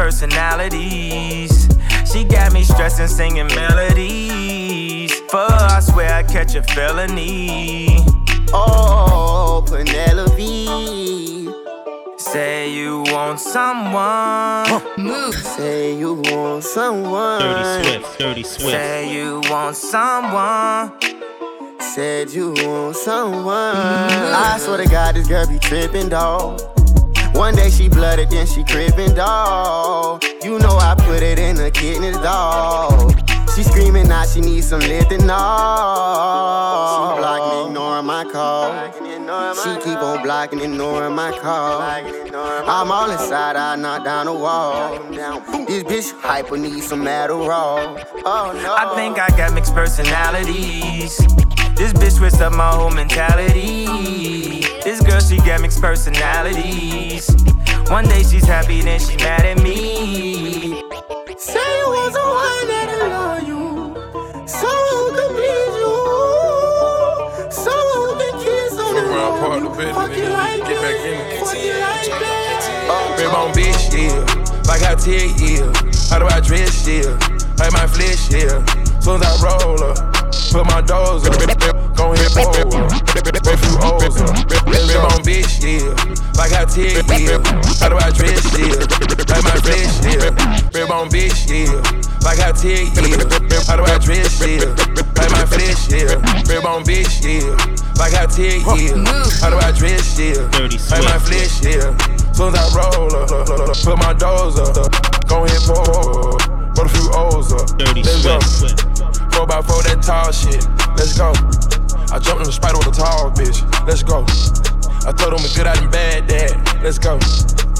[0.00, 1.68] Personalities.
[2.10, 5.12] She got me stressing, singing melodies.
[5.28, 7.98] For I swear I catch a felony.
[8.54, 11.50] Oh, Penelope.
[12.16, 14.82] Say you want someone.
[14.96, 15.34] Move.
[15.34, 17.40] Say you want someone.
[17.42, 18.70] Dirty Swift, Dirty Swift.
[18.70, 20.92] Say you want someone.
[21.94, 23.74] Said you want someone.
[23.76, 24.34] Mm-hmm.
[24.34, 26.58] I swear to God, this girl be tripping, dawg.
[27.34, 30.24] One day she blooded, then she crippin', dog.
[30.42, 33.14] You know I put it in the kidneys, dog.
[33.54, 35.10] She screaming now she needs some lithanol.
[35.10, 35.16] She
[37.18, 38.72] blocking, ignoring my call.
[39.62, 41.82] She keep on blocking, ignoring my call.
[41.82, 44.98] I'm all inside, I knock down the wall.
[45.66, 48.02] This bitch hyper needs some Adderall.
[48.24, 48.74] Oh no.
[48.74, 51.18] I think I got mixed personalities.
[51.80, 53.86] This bitch switched up my whole mentality.
[54.84, 57.34] This girl, she got mixed personalities.
[57.88, 60.82] One day she's happy, then she's mad at me.
[61.38, 63.96] Say you want one that'll love you.
[64.46, 65.96] Someone who can please you.
[67.50, 69.62] Someone who can kiss on the road.
[69.62, 71.08] the Fuck you like get back that.
[71.08, 71.40] in.
[71.40, 72.60] Fuck you like that.
[72.90, 74.40] Oh, on bitch, yeah.
[74.68, 75.72] Like I tell you,
[76.10, 77.16] how do I dress, yeah.
[77.56, 78.60] Like my flesh, yeah.
[79.00, 80.09] Soon as I roll up,
[80.50, 81.38] put my doors up.
[81.94, 84.34] Gon' hit over, a few O's up.
[84.66, 85.94] Rip on bitch, yeah.
[86.34, 87.38] Like I tell you,
[87.78, 88.82] how do I dress, yeah.
[89.30, 90.34] Like my flesh, yeah.
[90.74, 91.78] Rip on bitch, yeah.
[92.24, 93.20] Like I tell you,
[93.66, 94.66] how do I dress, yeah.
[95.14, 96.18] Like my flesh, yeah.
[96.50, 97.54] Rip on bitch, yeah.
[97.96, 99.04] Like I tell you,
[99.40, 100.48] how do I dress, yeah.
[100.90, 101.94] Like my flesh, yeah.
[102.32, 103.28] Soon as I roll up,
[103.84, 104.74] put my doors up,
[105.26, 105.84] gon' hit four,
[106.74, 107.78] put a few O's up.
[107.78, 108.40] Dirty go.
[108.40, 108.89] Swift.
[109.40, 110.60] Four by four, that tall shit.
[111.00, 111.32] Let's go.
[112.12, 113.64] I jumped in the spider with a tall bitch.
[113.88, 114.28] Let's go.
[115.08, 116.60] I told him we good out and bad dad.
[116.84, 117.16] Let's go.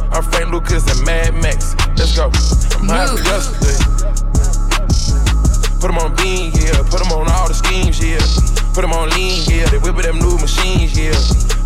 [0.08, 1.76] I'm Frank Lucas and Mad Max.
[2.00, 2.32] Let's go.
[2.80, 3.76] I'm high for yesterday.
[5.84, 6.80] Put them on bean, yeah.
[6.88, 8.24] Put them on all the schemes, yeah.
[8.72, 9.68] Put them on lean, yeah.
[9.68, 11.12] They whipping them new machines, yeah.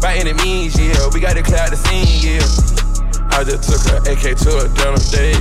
[0.03, 1.07] By any means, yeah.
[1.15, 2.43] We got to clear out the scene, yeah.
[3.31, 5.39] I just took her AK to a dinner date.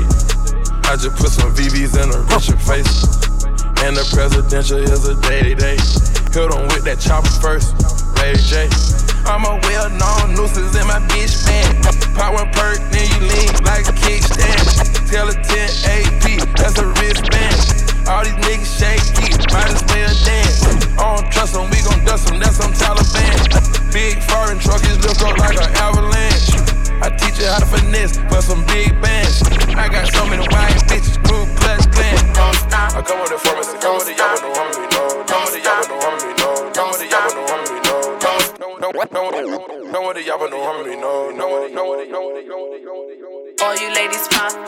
[0.86, 3.32] I just put some VVs in her Richard face.
[3.83, 5.75] And the presidential is a day to day.
[6.31, 7.75] Hit on with that chopper first,
[8.16, 8.71] Ray J.
[9.27, 11.83] I'm a well known nuisance in my bitch band.
[12.16, 14.88] Power perk, then you lean like a kickstand.
[15.11, 15.44] Tell a 10
[15.83, 16.23] AP,
[16.55, 17.59] that's a wristband.
[18.07, 20.63] All these niggas shaky, might as well dance.
[20.95, 23.35] I don't trust them, we gon' dust them, that's some Taliban.
[23.91, 26.55] Big foreign truckers lift up like an avalanche.
[27.03, 29.44] I teach you how to finesse for some big bands.
[29.75, 32.72] I got so many white bitches, Ku Klux Klan.
[40.33, 41.29] No no with the y'all no homie, no.
[41.31, 42.44] No no no
[42.83, 44.62] no All you ladies pop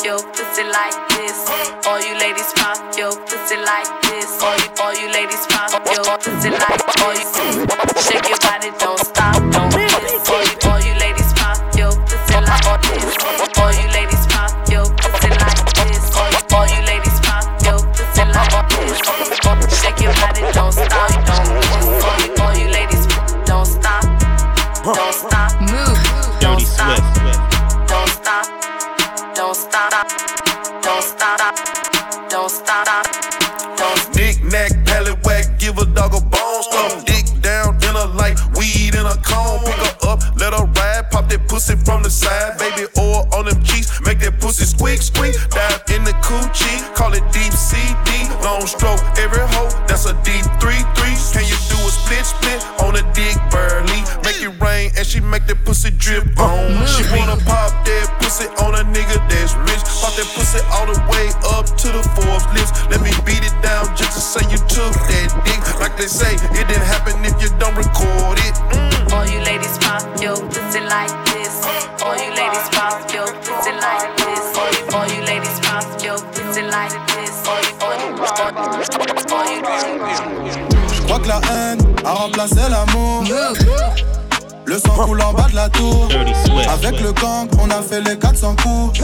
[87.60, 89.02] on a fait les 400 coups.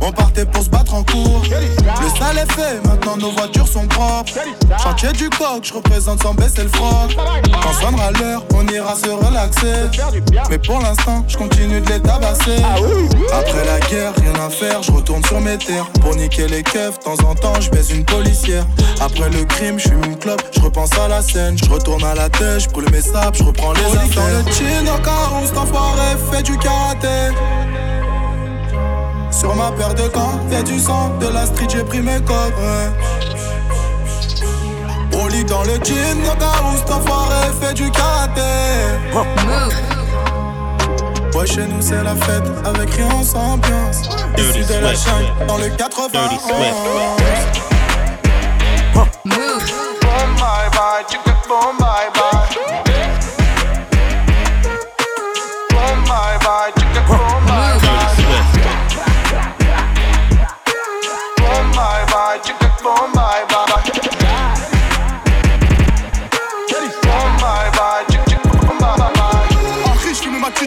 [0.00, 1.42] On partait pour se battre en cours.
[1.44, 4.32] Le sale est fait, maintenant nos voitures sont propres.
[4.82, 7.16] Chantier du coq, je représente sans baisser le froc.
[7.62, 10.00] Quand sonnera l'heure, on ira se relaxer.
[10.50, 12.62] Mais pour l'instant, je continue de les tabasser.
[13.32, 15.86] Après la guerre, rien à faire, je retourne sur mes terres.
[16.00, 18.66] Pour niquer les keufs, de temps en temps, je baise une policière.
[19.00, 21.56] Après le crime, je suis une clope, je repense à la scène.
[21.62, 24.08] Je retourne à la tête, je brûle mes sables, je reprends les affaires.
[24.14, 27.36] Dans le chin, au carrosse, enfoiré, fait du karaté.
[29.30, 32.52] Sur ma paire de gants, y'a du sang, de la street, j'ai pris mes codes.
[32.60, 33.61] On
[35.42, 38.40] lit dans le jean, carousses, enfoiré, fait du karaté.
[41.34, 44.02] Ouais, chez nous c'est la fête, avec rien sans ambiance.
[44.38, 46.18] Ici de la chaîne, dans le 80.
[49.24, 49.36] Move.
[50.00, 52.31] Boom, bye bye, chicken, boom, bye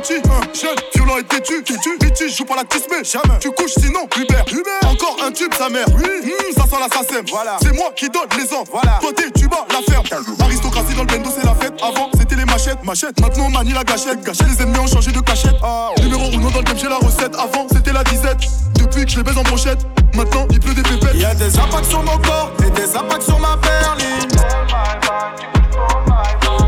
[0.07, 3.03] riche, fume ma titi, hein, jeune, violent et têtu, têtu, têtu, joue pas la tismée,
[3.03, 6.75] jamais, tu couches sinon, Hubert, Hubert, encore un tube, sa mère, oui, Mmh, ça sent
[6.79, 10.05] l'assassin, voilà, c'est moi qui donne les ordres, voilà, toi t'es, tu bats la ferme,
[10.41, 13.73] aristocratie dans le bendo, c'est la fête, avant c'était les machettes, machettes, maintenant on manie
[13.73, 16.77] la gâchette, gâchette, les ennemis ont changé de cachette, ah, numéro 1 dans le game,
[16.77, 18.39] j'ai la recette, avant c'était la disette,
[18.75, 19.85] depuis que je les baise en brochette,
[20.15, 23.39] maintenant il pleut des pépettes, y'a des impacts sur mon corps, et des impacts sur
[23.39, 24.29] ma berline,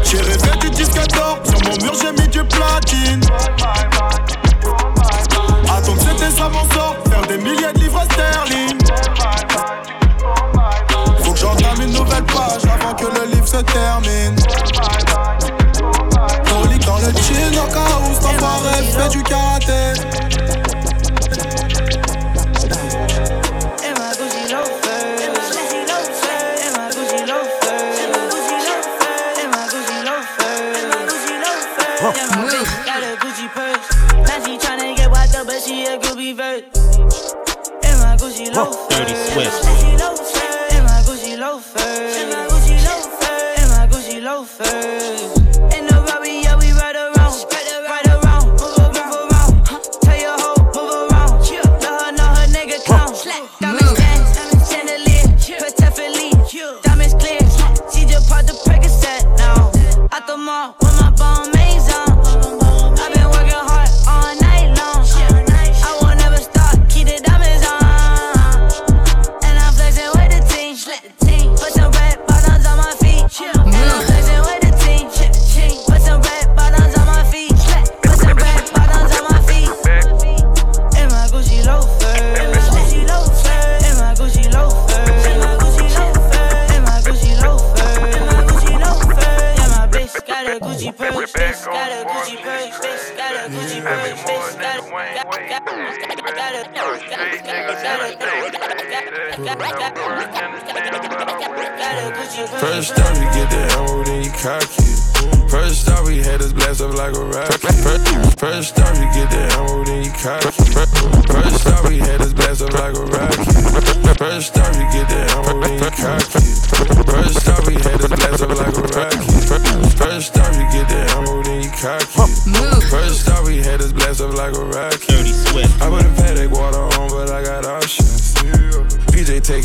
[0.04, 3.22] j'ai rêvé du disque d'or, sur mon mur j'ai mis du platine.
[6.30, 8.78] Sort, faire des milliers de livres sterling.
[11.24, 14.36] Faut que j'entame une nouvelle page avant que le livre se termine.
[16.44, 20.17] Poli dans le cas où cet enfoiré fait du karaté.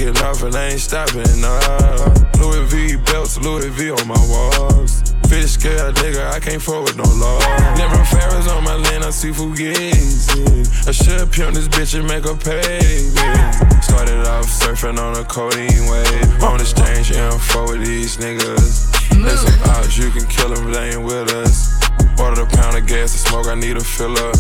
[0.03, 2.15] PJ taking off and I ain't stopping, nah.
[2.39, 5.03] Louis V belts, Louis V on my walls.
[5.29, 7.39] Fish scale, nigga, I can't fuck with no law.
[7.77, 10.87] Never Ferris on my lane, I see Fugazi.
[10.87, 13.81] I should pimp this bitch and make her pay me.
[13.81, 16.43] Started off surfing on a codeine wave.
[16.43, 18.91] On exchange info with these niggas.
[19.11, 21.81] There's some odds you can kill them, they ain't with us.
[22.19, 24.33] Ordered a pound of gas to smoke, I need a filler.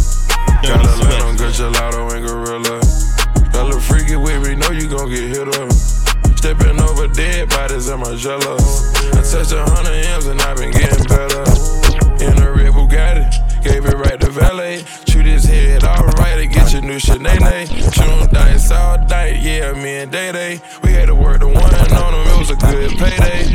[0.62, 2.80] Got a land on good gelato and gorilla.
[3.54, 5.70] A little freaky with me, know you gon' get hit up.
[6.36, 8.56] Stepping over dead bodies in my jello.
[8.58, 11.44] I touched a hundred M's and i been getting better.
[12.24, 14.84] In a red Bugatti, gave it right to valet.
[15.06, 17.68] Shoot his head alright to get your new Sinead.
[17.94, 20.60] Shooting dice all night, yeah, me and Day Day.
[20.82, 23.54] We had to work the one on him, it was a good payday.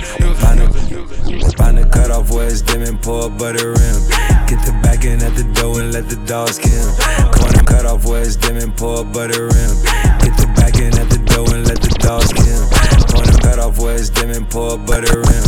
[1.58, 4.00] Find the cutoff where it's dim and pour a butter rim.
[4.48, 6.88] Get the back end at the door and let the dogs kill.
[7.34, 9.74] Corner cut off where it's dim and pour a butter rim.
[10.22, 12.64] Get the back end at the door and let the dogs kill.
[13.12, 15.44] Corner cut off where it's dim and pour a butter rim.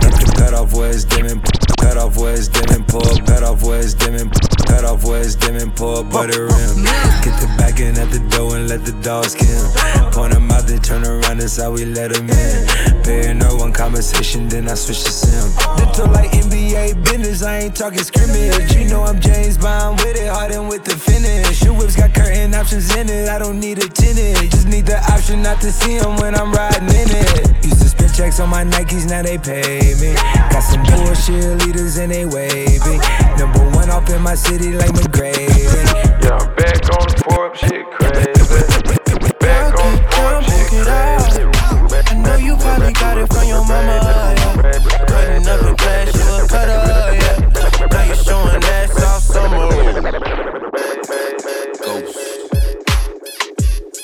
[0.00, 1.42] Get the cut off where it's dimming.
[1.84, 3.04] Cut off where dimming, pull.
[3.28, 4.30] Cut off where dimming.
[4.66, 6.84] Cut off where dimming, pull up butter oh, rim.
[7.20, 9.68] Get the back end at the door and let the dogs kill.
[10.10, 13.02] Point them out, then turn around, that's how we let them in.
[13.04, 15.44] Paying no one conversation, then I switch to sim.
[15.76, 18.74] Little like NBA business, I ain't talking scrimmage.
[18.74, 21.62] You know I'm James Bond with it, hardened with the finish.
[21.62, 24.50] Your whips got curtain options in it, I don't need a tenant.
[24.50, 27.44] Just need the option not to see them when I'm riding in it.
[27.60, 27.73] Spend
[28.14, 30.14] checks on my Nikes, now they pay me.
[30.50, 32.98] Got some bullshit leaders and they wavy.
[33.38, 35.48] Number one off in my city like McGrady.
[36.22, 38.30] Yeah, I'm back on the Forbes, shit crazy.
[39.40, 41.42] Back on the Forbes, shit crazy.
[42.06, 43.98] I know you probably got it from your mama.
[44.62, 44.78] Yeah.
[45.06, 46.80] Cutting up in class, you a cutter.
[47.18, 47.86] Yeah.
[47.90, 49.68] Now you showing ass all summer.
[51.82, 52.14] Ghost.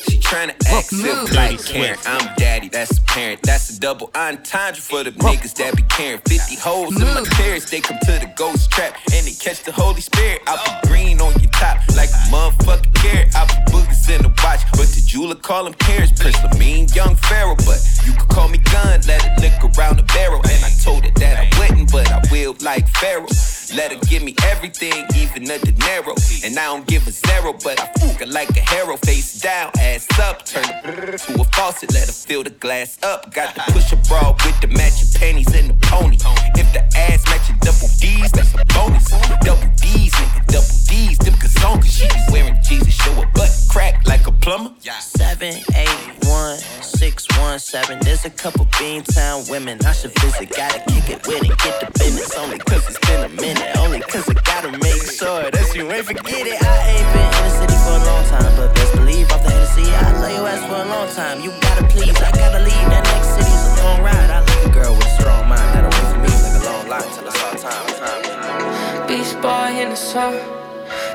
[0.09, 1.99] She tryna act simple like Karen.
[2.07, 3.43] I'm daddy, that's apparent.
[3.81, 6.21] Double entendre for the niggas that be caring.
[6.29, 9.73] 50 holes in my terrace, they come to the ghost trap and they catch the
[9.73, 10.43] Holy Spirit.
[10.47, 13.35] I put green on your top like a motherfucking carrot.
[13.35, 16.13] I put boogers in the watch, but the jeweler call him carrots.
[16.13, 19.01] Prince mean young Pharaoh, but you could call me gun.
[19.09, 22.21] Let it lick around the barrel, and I told it that I wouldn't, but I
[22.31, 23.33] will like Pharaoh.
[23.75, 26.15] Let her give me everything, even a dinero.
[26.45, 28.97] And I don't give a zero, but I fuck her like a hero.
[28.97, 33.33] Face down, ass up, turn it to a faucet, let her fill the glass up.
[33.33, 36.17] Got to push a bra with the matching panties and the pony.
[36.57, 39.09] If the ass matching double D's, that's a bonus.
[39.45, 44.05] Double D's, nigga, double D's, them cause she be wearing Jesus, show her butt crack
[44.07, 44.75] like a plumber.
[45.01, 47.99] Seven, eight, one, six, one, seven.
[48.01, 50.51] There's a couple Beantown women I should visit.
[50.51, 52.37] Gotta kick it with and get the business.
[52.37, 53.60] Only cause it's been a minute.
[53.79, 56.59] Only cause I gotta make sure that you ain't forget it.
[56.63, 59.51] I ain't been in the city for a long time, but best believe off the
[59.51, 61.41] Hennessy, I love your ass for a long time.
[61.41, 62.87] You gotta please, I gotta leave.
[62.93, 64.31] That next city's a long ride.
[64.31, 66.85] I like a girl with a strong mind that'll wait for me like a long
[66.89, 67.87] line till it's all time.
[68.01, 69.09] time, time.
[69.09, 70.35] Beast boy in the sun.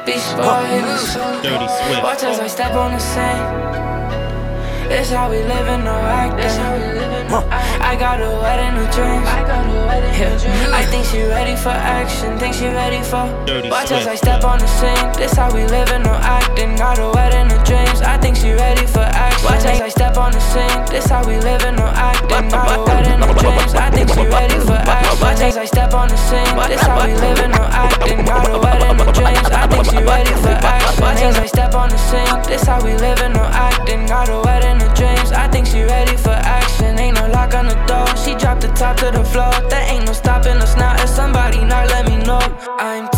[0.06, 1.44] Beast boy in the sun.
[1.44, 2.04] Dirty Swift.
[2.04, 3.46] Watch as I step on the scene.
[4.90, 7.05] This how we living, no acting.
[7.44, 9.28] I got a wedding of dreams.
[10.16, 10.72] Yeah.
[10.72, 12.40] I think she ready for action.
[12.40, 13.28] Think she ready for.
[13.46, 14.08] Dirty Watch as Swift.
[14.08, 15.12] I step on the scene.
[15.20, 16.76] This how we living, no acting.
[16.76, 18.00] Got a wedding of dreams.
[18.02, 19.44] I think she ready for action.
[19.44, 20.86] Watch as I step on the scene.
[20.88, 22.48] This how we living, no acting.
[22.48, 23.74] Got a wedding of dreams.
[23.76, 25.20] I think she ready for action.
[25.20, 26.56] Watch as I step on the scene.
[26.72, 28.24] This how we living, no acting.
[28.24, 29.48] Got a wedding of dreams.
[29.52, 31.04] I think she ready for action.
[31.04, 32.32] Watch as I step on the scene.
[32.48, 33.35] This how we living,
[38.86, 39.54] top to the floor.
[39.70, 40.94] There ain't no stopping us now.
[41.04, 42.46] If somebody not let me know.
[42.78, 43.15] I'm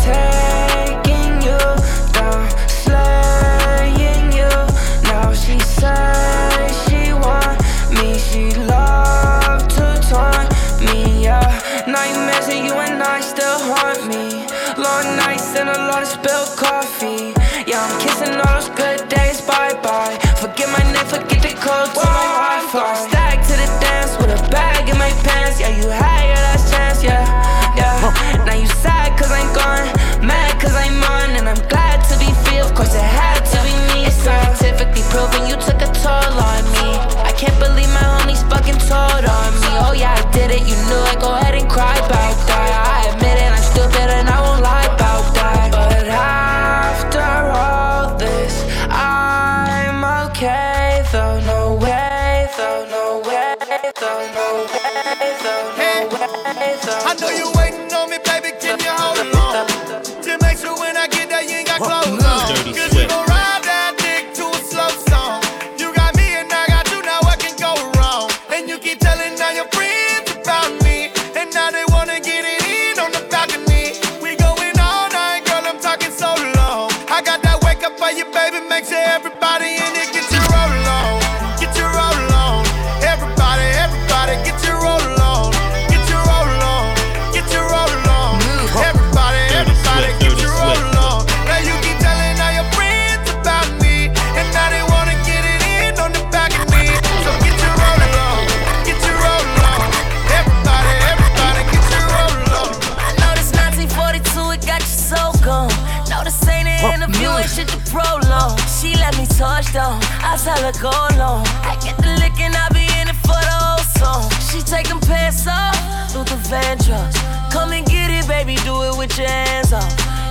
[110.58, 111.46] Tell go long.
[111.62, 114.26] I get the licking, I be in it for the whole song.
[114.50, 115.78] She them pants off,
[116.12, 117.14] Luther Vandross.
[117.52, 119.86] Come and get it, baby, do it with your hands off.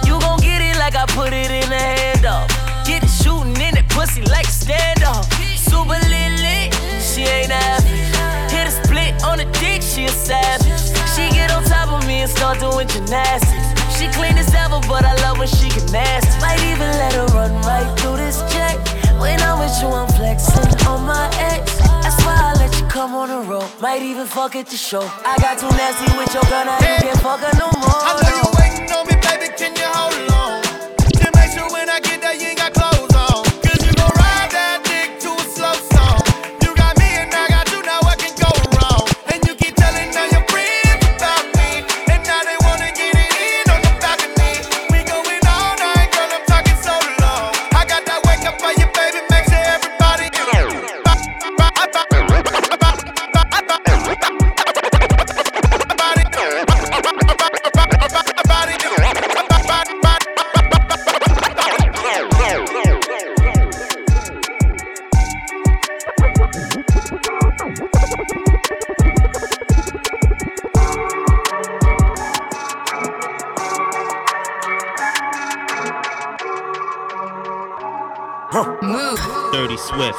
[0.06, 2.52] You gon' get it like I put it in the handoff.
[2.86, 5.32] Get it shooting in it, pussy like standoff.
[5.56, 8.52] Super lit lit, she ain't average.
[8.52, 10.68] Hit a split on the dick, she a savage.
[11.16, 13.64] She get on top of me and start doing gymnastics.
[13.96, 16.36] She clean as ever, but I love when she get nasty.
[16.44, 18.76] Might even let her run right through this check.
[19.20, 21.78] When I'm with you, I'm flexing on my ex.
[22.04, 23.70] That's why I let you come on the road.
[23.82, 25.02] Might even fuck at the show.
[25.02, 28.47] I got too nasty with your gun, I can't fuck her no more.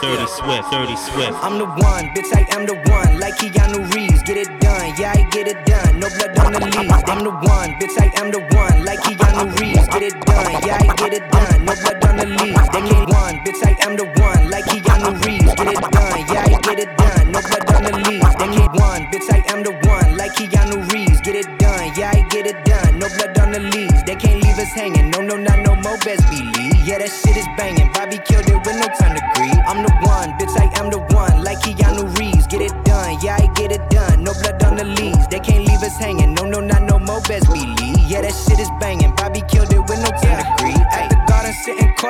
[0.01, 1.35] Dirty Swift, Dirty Swift.
[1.43, 3.19] I'm the one, bitch, I am the one.
[3.19, 5.99] Like Keanu Reeves, get it done, yeah, I get it done.
[5.99, 7.03] No blood on the leaves.
[7.07, 8.85] I'm the one, bitch, I am the one.
[8.85, 11.48] Like Keanu Reeves, get it done, yeah, I get it done.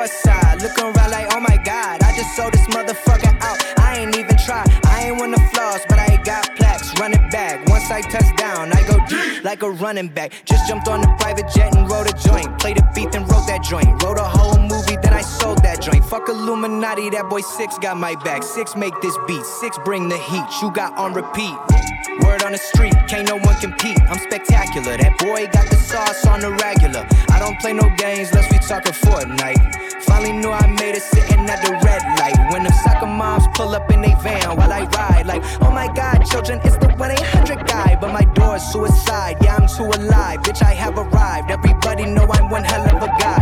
[0.07, 3.79] Sitting courtside, looking around like, oh my god, I just sold this motherfucker out.
[3.79, 4.63] I ain't even try.
[4.85, 6.97] I ain't want the flaws, but I ain't got plaques.
[6.99, 7.67] Run it back.
[7.67, 10.33] Once I touch down, I go deep like a running back.
[10.45, 12.59] Just jumped on the private jet and wrote a joint.
[12.59, 14.01] Played a beat and wrote that joint.
[14.03, 15.58] Wrote a whole movie, then I sold.
[16.09, 18.41] Fuck Illuminati, that boy Six got my back.
[18.41, 20.45] Six make this beat, Six bring the heat.
[20.59, 21.53] You got on repeat.
[22.25, 24.01] Word on the street, can't no one compete.
[24.09, 24.97] I'm spectacular.
[24.97, 27.05] That boy got the sauce on the regular.
[27.29, 30.01] I don't play no games, let's be talking Fortnite.
[30.01, 32.33] Finally knew I made it sitting at the red light.
[32.51, 35.93] When them soccer moms pull up in they van while I ride, like, oh my
[35.93, 37.95] god, children, it's the 1 800 guy.
[38.01, 40.41] But my door's suicide, yeah, I'm too alive.
[40.41, 41.51] Bitch, I have arrived.
[41.51, 43.38] Everybody know I'm one hell of a guy.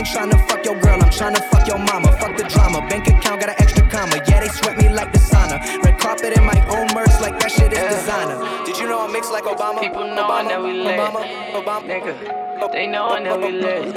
[0.00, 2.10] I ain't tryna fuck your girl, I'm tryna fuck your mama.
[2.16, 4.16] Fuck the drama, bank account got an extra comma.
[4.26, 5.60] Yeah, they sweat me like the sauna.
[5.84, 8.64] Red carpet in my own merch, like that shit is designer.
[8.64, 9.78] Did you know I mix like Obama?
[9.78, 10.98] People knowing that we lit.
[10.98, 11.20] Obama,
[11.52, 12.72] Obama, nigga.
[12.72, 13.94] They knowing that we lit.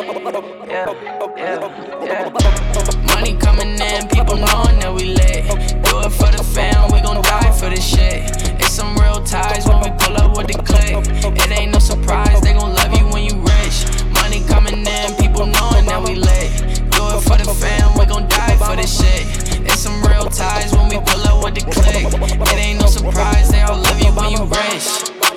[0.67, 0.91] Yeah,
[1.37, 3.15] yeah, yeah.
[3.15, 5.47] Money coming in, people knowing that we lit.
[5.87, 8.27] Do it for the fam, we gon' die for this shit.
[8.59, 10.99] It's some real ties when we pull up with the click.
[11.39, 13.87] It ain't no surprise, they gon' love you when you rich.
[14.11, 16.15] Money coming in, people knowing that we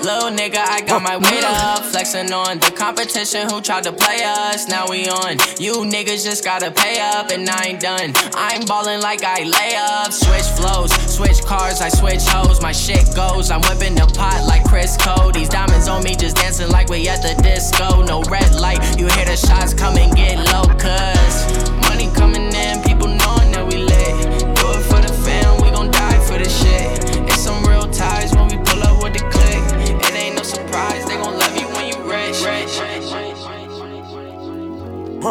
[0.06, 4.22] Little nigga, I got my weight up, flexing on the competition who tried to play
[4.22, 4.68] us.
[4.68, 5.38] Now we on.
[5.58, 8.12] You niggas just gotta pay up, and I ain't done.
[8.32, 10.12] I'm ballin' like I lay up.
[10.12, 12.62] Switch flows, switch cars, I switch hoes.
[12.62, 13.50] My shit goes.
[13.50, 15.32] I'm whipping the pot like Chris Cole.
[15.32, 18.02] These diamonds on me just dancing like we at the disco.
[18.02, 21.34] No red light, you hear the shots come and get low, cuz
[21.82, 22.80] money coming in,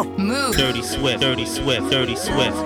[0.04, 0.54] Move.
[0.56, 2.56] Dirty Swift, Dirty Swift, Dirty Swift.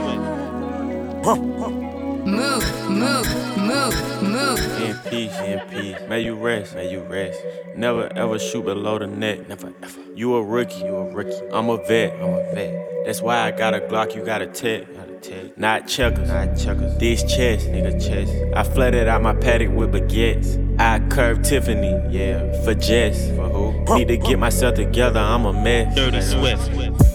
[2.26, 4.82] Move, move, move, move.
[4.82, 5.96] In peace, in peace.
[6.08, 7.40] May you rest, may you rest.
[7.76, 9.48] Never ever shoot below the neck.
[9.48, 10.00] Never ever.
[10.14, 11.40] You a rookie, you a rookie.
[11.52, 13.04] I'm a vet, I'm a vet.
[13.06, 14.88] That's why I got a Glock, you got a tech.
[15.56, 16.96] Not checkers, not checkers.
[16.98, 18.32] This chest, nigga, chest.
[18.56, 20.80] I flooded out my paddock with baguettes.
[20.80, 23.28] I curved Tiffany, yeah, for Jess.
[23.36, 23.96] For who?
[23.98, 25.94] Need to get myself together, I'm a mess.
[25.94, 27.09] Dirty Swift.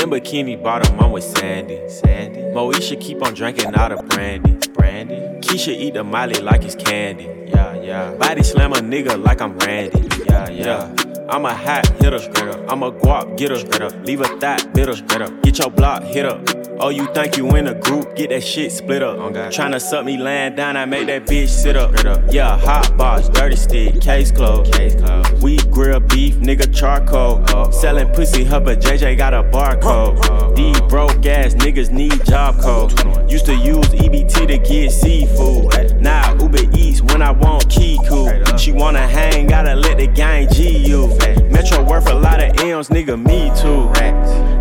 [0.00, 1.88] In bikini bottom, I'm with Sandy.
[1.88, 2.40] Sandy.
[2.54, 4.56] Moesha keep on drinking out of brandy.
[4.68, 5.16] Brandy.
[5.40, 7.24] Keisha eat the molly like it's candy.
[7.48, 8.14] Yeah, yeah.
[8.14, 10.08] Body slam a nigga like I'm Randy.
[10.24, 10.94] Yeah, yeah.
[11.28, 12.70] I'm a hot hitter, straight up.
[12.70, 13.92] I'm a guap getter, straight up.
[14.06, 15.42] Leave a thought bitter, straight up.
[15.42, 16.57] Get your block hit up.
[16.80, 18.14] Oh, you think you in a group?
[18.14, 19.18] Get that shit split up.
[19.18, 21.92] Oh, Tryna suck me laying down, I make that bitch sit up.
[22.04, 22.22] up.
[22.32, 24.72] Yeah, hot box, dirty stick, case closed.
[24.72, 25.42] Case closed.
[25.42, 27.42] We grill beef, nigga charcoal.
[27.48, 30.18] Uh, Selling pussy, her, but JJ got a barcode.
[30.30, 32.92] Uh, These broke ass niggas need job code.
[33.28, 36.00] Used to use EBT to get seafood.
[36.00, 38.56] Now Uber Eats when I want Kiku.
[38.56, 41.08] She wanna hang, gotta let the gang G you.
[41.50, 43.88] Metro worth a lot of M's, nigga, me too.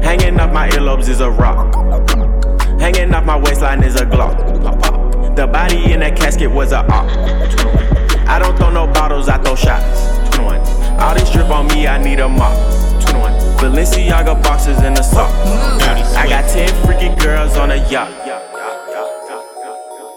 [0.01, 1.75] Hanging off my earlobes is a rock.
[2.79, 5.35] Hanging off my waistline is a glock.
[5.35, 7.09] The body in that casket was a op.
[8.27, 10.17] I don't throw no bottles, I throw shots.
[10.99, 12.57] All this drip on me, I need a mop.
[13.57, 15.31] Balenciaga boxes in the sock.
[16.15, 18.11] I got 10 freaky girls on a yacht.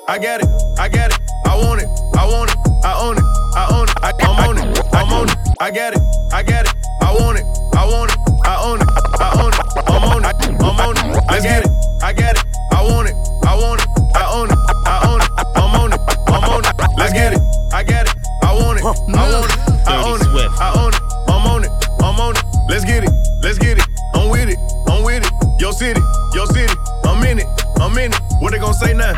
[0.09, 3.23] I got it, I got it, I want it, I want it, I own it,
[3.55, 6.01] I own it, I, I'm on it, I'm on it, I got it,
[6.33, 7.45] I got it, I want it,
[7.77, 8.89] I want it, I own it,
[9.21, 11.71] I own it, I'm on it, I'm on it, I got it,
[12.03, 12.45] I got it,
[12.81, 13.15] I want it,
[13.45, 16.97] I want it, I own it, I own it, I'm on it, I'm on it,
[16.97, 17.41] let's get it,
[17.75, 21.01] I got it, I want it, I want it, I own it, I own it,
[21.29, 23.11] I'm on it, I'm on it, let's get it,
[23.43, 24.57] let's get it, I'm with it,
[24.89, 26.01] I'm with it, yo city,
[26.33, 26.73] yo city,
[27.05, 27.47] I'm in it,
[27.79, 29.13] I'm in it, what they gon' say now?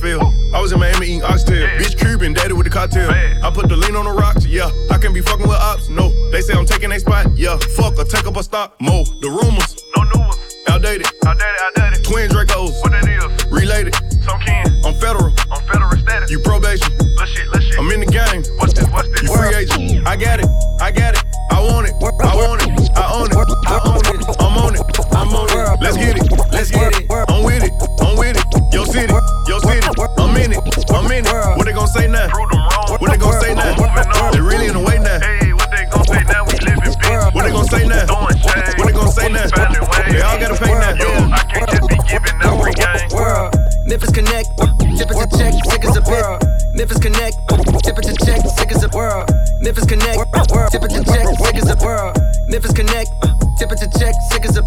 [0.00, 0.54] Came in, the box fell.
[0.54, 1.60] I was in Miami eating oxtail.
[1.60, 1.78] Yeah.
[1.78, 3.10] Bitch Cuban, daddy with the cocktail.
[3.10, 3.42] Man.
[3.42, 4.70] I put the lean on the rocks, yeah.
[4.90, 6.10] I can be fucking with ops, no.
[6.30, 7.56] They say I'm taking a spot, yeah.
[7.76, 9.04] Fuck or take up a stock, mo.
[9.20, 10.38] The rumors, No new ones.
[10.68, 11.06] outdated.
[11.26, 12.04] Outdated, outdated.
[12.04, 13.44] Twin Dracos, What that is?
[13.50, 13.94] related.
[14.24, 14.64] Some kin.
[14.84, 16.30] I'm federal, I'm federal status.
[16.30, 16.92] you probation.
[17.16, 17.78] Let's shit, let's shit.
[17.78, 18.42] I'm in the game.
[18.58, 18.88] What's this?
[18.90, 19.22] What's this?
[19.22, 20.06] You free agent.
[20.06, 20.46] I got it.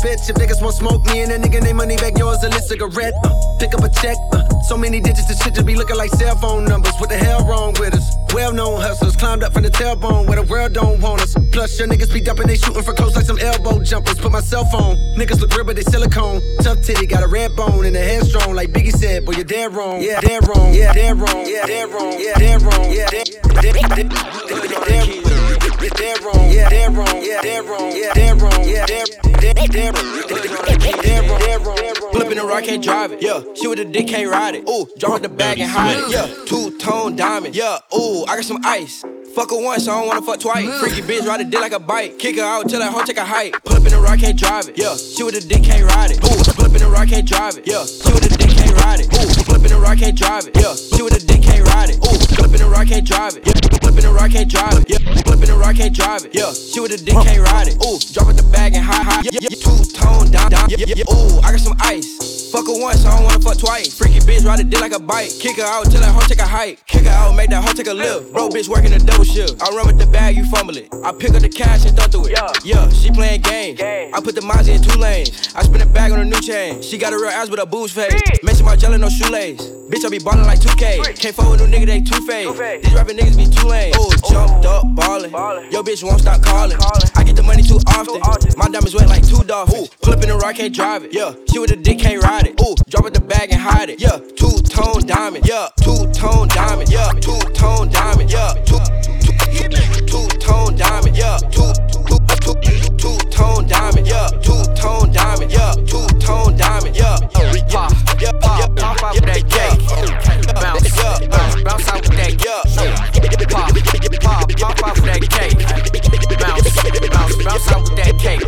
[0.08, 0.30] Bitch.
[0.30, 3.14] If niggas won't smoke me and that nigga name money back, yours a lit cigarette.
[3.24, 6.12] Uh, pick up a check, uh, so many digits, this shit just be looking like
[6.12, 6.94] cell phone numbers.
[7.00, 8.06] What the hell wrong with us?
[8.34, 11.36] Well known hustlers climbed up from the tailbone where the world don't want us.
[11.52, 14.18] Plus, your niggas be dumping, they shooting for close like some elbow jumpers.
[14.20, 16.42] Put my cell phone, niggas look real, but they silicone.
[16.62, 19.74] Tough titty, got a red bone and a headstrong, like Biggie said, boy, you're dead
[19.74, 20.02] wrong.
[20.02, 20.74] Yeah, dead wrong.
[20.74, 21.46] Yeah, dead wrong.
[21.46, 22.16] Yeah, dead wrong.
[22.20, 22.92] Yeah, dead wrong.
[22.92, 23.28] Yeah, dead
[24.88, 25.27] dead-
[25.90, 26.52] dead wrong.
[26.52, 27.22] Yeah, dead wrong.
[27.22, 27.92] Yeah, dead wrong.
[27.92, 28.64] Yeah, dead wrong.
[28.64, 28.86] Yeah.
[32.12, 33.22] Pull up in the rock, can't drive it.
[33.22, 34.68] Yeah, she with the dick, can't ride it.
[34.68, 36.10] Ooh, drop the bag and hide it.
[36.10, 37.56] Yeah, two tone diamond.
[37.56, 39.04] Yeah, ooh, I got some ice.
[39.36, 40.66] Fuck her once, I don't wanna fuck twice.
[40.80, 42.18] Freaky bitch, ride a dick like a bike.
[42.18, 43.62] Kick her out till that hoe take a hike.
[43.64, 44.78] Pull up in the rock, can't drive it.
[44.78, 46.18] Yeah, she with the dick, can't ride it.
[46.18, 47.68] Ooh, pull up in the rock, can't drive it.
[47.68, 49.08] Yeah, she with the dick, can't ride it.
[49.14, 50.58] Ooh, pull up in the rock, can't drive it.
[50.58, 51.98] Yeah, she with the dick, can't ride it.
[52.02, 53.46] Ooh, pull up in the rock, can't drive it.
[53.46, 54.90] Yeah, pull up in the rock, can't drive it.
[54.90, 54.97] Yeah,
[55.48, 56.36] pull up in the rock, can't drive it.
[56.36, 57.76] Yeah, she with the dick, can't ride it.
[57.86, 59.22] Ooh, drop out the bag and high, high.
[59.24, 59.50] Yeah, yeah,
[60.08, 60.70] tone down, down.
[60.70, 61.14] Yeah, yeah, yeah.
[61.14, 62.52] Ooh, I got some ice.
[62.52, 63.98] Fuck her once, I don't wanna fuck twice.
[63.98, 65.30] Freaky bitch, ride a dick like a bike.
[65.40, 66.86] Kick her out till that hoe take a hike.
[66.88, 68.32] Kick her out, make that hoe take a lift.
[68.32, 69.62] Bro, bitch working a double shift.
[69.62, 70.88] I run with the bag, you fumble it.
[71.04, 72.40] I pick up the cash and throw through it.
[72.64, 73.82] Yeah, she playing games.
[73.82, 75.54] I put the Mozzie in two lanes.
[75.56, 76.82] I spin a bag on a new chain.
[76.82, 78.14] She got a real ass with a booze face.
[78.44, 79.62] Mention my jelly, no shoelace.
[79.92, 81.20] Bitch, I be ballin' like 2K.
[81.20, 82.48] Can't fuck with no nigga, they two face.
[82.84, 83.94] These rapping niggas be too lame.
[83.96, 85.32] Ooh, jumped up, ballin'.
[85.72, 86.78] Yo, bitch won't stop calling.
[87.16, 88.20] I get the money too often.
[88.58, 89.90] My diamonds wet like two dolphins.
[90.02, 91.14] Pull up in the rock, can't drive it.
[91.14, 92.62] Yeah, she with a dick, can't ride it.
[92.62, 94.00] Ooh, drop it the bag and hide it.
[94.00, 95.46] Yeah, two tone diamond.
[95.48, 96.90] Yeah, two tone diamond.
[96.90, 98.32] Yeah, two tone diamond.
[98.32, 101.18] Yeah, two tone diamond.
[101.18, 102.04] Yeah, two two
[102.40, 102.56] two
[102.98, 104.08] two tone diamond.
[104.08, 105.52] Yeah, two tone diamond.
[105.52, 106.96] Yeah, two tone diamond.
[106.96, 107.18] Yeah,
[107.72, 109.80] pop, yeah, pop, pop out that cake.
[110.62, 110.96] Bounce,
[111.28, 112.34] bounce, bounce out with that.
[112.40, 112.62] Yeah,
[113.52, 113.74] pop,
[114.22, 115.58] pop, pop out with that cake.
[116.40, 116.70] Bounce,
[117.10, 118.42] bounce, bounce out with that cake.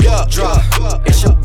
[0.00, 0.62] Yeah, drop.
[1.06, 1.41] It's your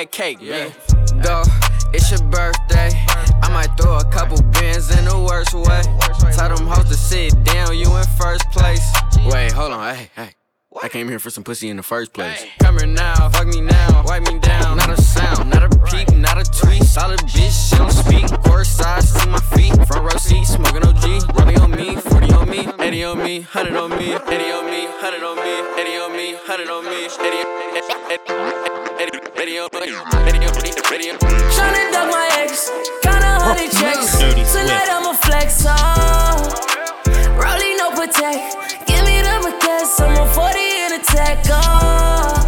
[0.00, 0.70] that cake, yeah.
[1.22, 1.42] Go,
[1.92, 2.88] it's your birthday.
[3.42, 5.82] I might throw a couple bins in the worst way.
[6.32, 8.80] Tell them hoes to sit down, you in first place.
[9.26, 10.30] Wait, hold on, hey, hey.
[10.82, 12.46] I came here for some pussy in the first place.
[12.60, 14.78] Come here now, fuck me now, wipe me down.
[14.78, 16.82] Not a sound, not a peep, not a tweet.
[16.84, 18.26] Solid bitch, she don't speak.
[18.44, 19.74] Course side, see my feet.
[19.86, 21.36] Front row seat, smoking OG.
[21.36, 24.86] Rolling on me, 40 on me, 80 on me, 100 on me, 80 on me,
[24.86, 27.99] 100 on me, 80 on me, 100 on me, 80 on me.
[31.54, 32.68] Tryna duck my ex,
[33.04, 34.18] kinda honey checks.
[34.52, 36.42] Tonight I'ma flex on.
[37.38, 38.58] Rolling no protect.
[38.88, 41.38] Give me the baguettes, I'm on 40 in a tech.
[41.50, 42.42] Oh.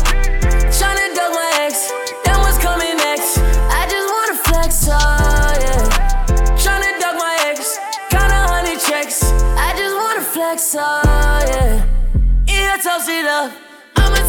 [0.75, 1.93] Tryna duck my ex,
[2.25, 3.39] then what's coming next?
[3.39, 4.97] I just wanna flex, oh
[5.63, 6.59] yeah.
[6.59, 7.79] Tryna duck my ex,
[8.11, 9.23] kinda honey checks.
[9.57, 11.01] I just wanna flex, oh
[11.47, 11.87] yeah.
[12.49, 13.72] Yeah, toast it up.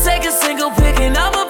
[0.03, 1.42] Take a single pick and I'ma post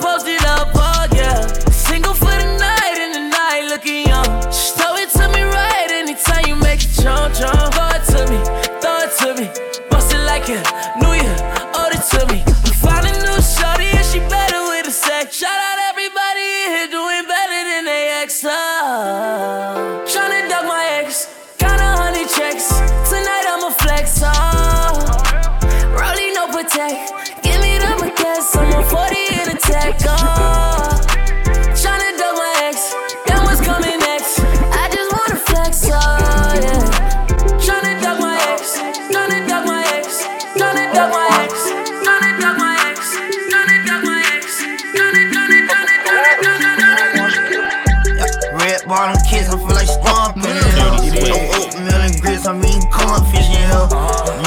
[49.04, 51.28] Red bottom kids, I feel like stomping in
[51.60, 53.88] oatmeal and grits, I'm eating cornfish in here.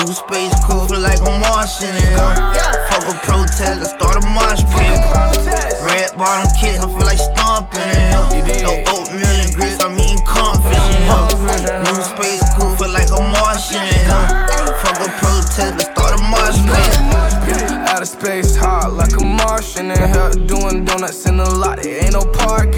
[0.01, 2.33] New space cool, feel like I'm Martian in here.
[2.88, 4.97] Fuck a protest, let's start a mosh pit.
[5.85, 8.01] Red bottom kids, I feel like stomping in
[8.49, 8.64] here.
[8.64, 11.77] No oatmeal and grits, I'm eating cornfish in here.
[11.85, 14.25] New space cool, feel like I'm Martian in here.
[14.81, 16.97] Fuck a protest, let's start a mosh pit.
[17.92, 20.31] Outer space hot like a Martian in here.
[20.49, 22.76] Doing donuts in the lot, there ain't no parking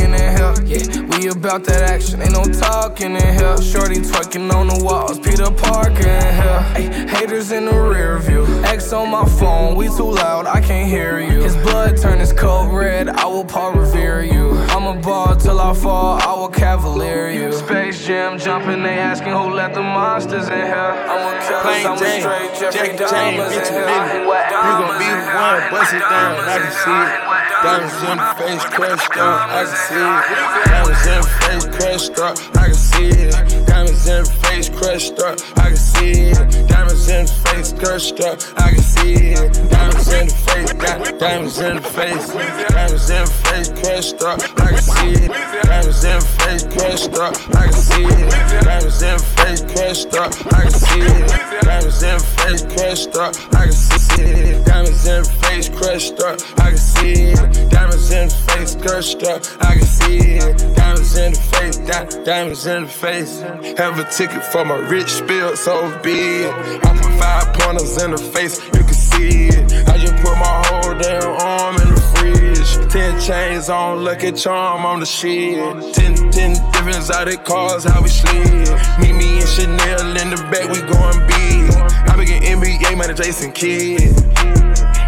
[1.39, 3.57] about that action, ain't no talking in here.
[3.63, 6.61] Shorty twerking on the walls, Peter Parker in here.
[6.75, 8.45] Ay, haters in the rear view.
[8.65, 11.41] X on my phone, we too loud, I can't hear you.
[11.41, 14.51] His blood turn his coat red, I will Paul revere you.
[14.75, 17.53] I'm a ball till I fall, I will cavalier you.
[17.53, 20.75] Space Jam jumping, they asking who let the monsters in here.
[20.75, 23.87] I'm a killer, I'm a straight Jeffrey Jackie Jane, Dahmer's bitch, you here.
[23.87, 24.27] minute.
[24.27, 27.48] You gon' be the one, bust it down, I can see it.
[27.63, 30.25] Diamonds in the face, crushed up, I can see it.
[30.67, 33.67] Diamonds in the face, crushed up, I can see it.
[33.67, 36.78] Diamonds in the face, crushed up, I can see it.
[36.79, 39.53] Diamonds in the face, crushed up, I can see it.
[39.69, 42.29] Diamonds in the face, di- diamonds in the face.
[42.71, 45.31] Diamonds in the face, crushed up, I can see it.
[45.67, 48.63] Diamonds in the face, crushed up, I can see it.
[48.63, 51.63] Diamonds in the face, crushed up, I can see it.
[51.67, 54.65] Diamonds in the face, crushed up, I can see it.
[54.65, 57.71] Diamonds in the face, crushed up, I can see it.
[57.71, 60.77] Diamonds in the face, crushed up, I can see it.
[60.77, 63.41] Diamonds in the face, di- diamonds in the face.
[63.79, 66.68] Have a ticket for my rich spill, so be it.
[66.85, 69.89] I put five pointers in the face, you can see it.
[69.89, 72.93] I just put my whole damn arm in the fridge.
[72.93, 75.57] Ten chains on, lucky charm on the shit.
[75.95, 78.69] Ten, ten different exotic cars, how we slid.
[79.01, 81.73] Meet me and Chanel in the back, we going big.
[82.09, 84.15] I be getting NBA, man, Jason Kidd.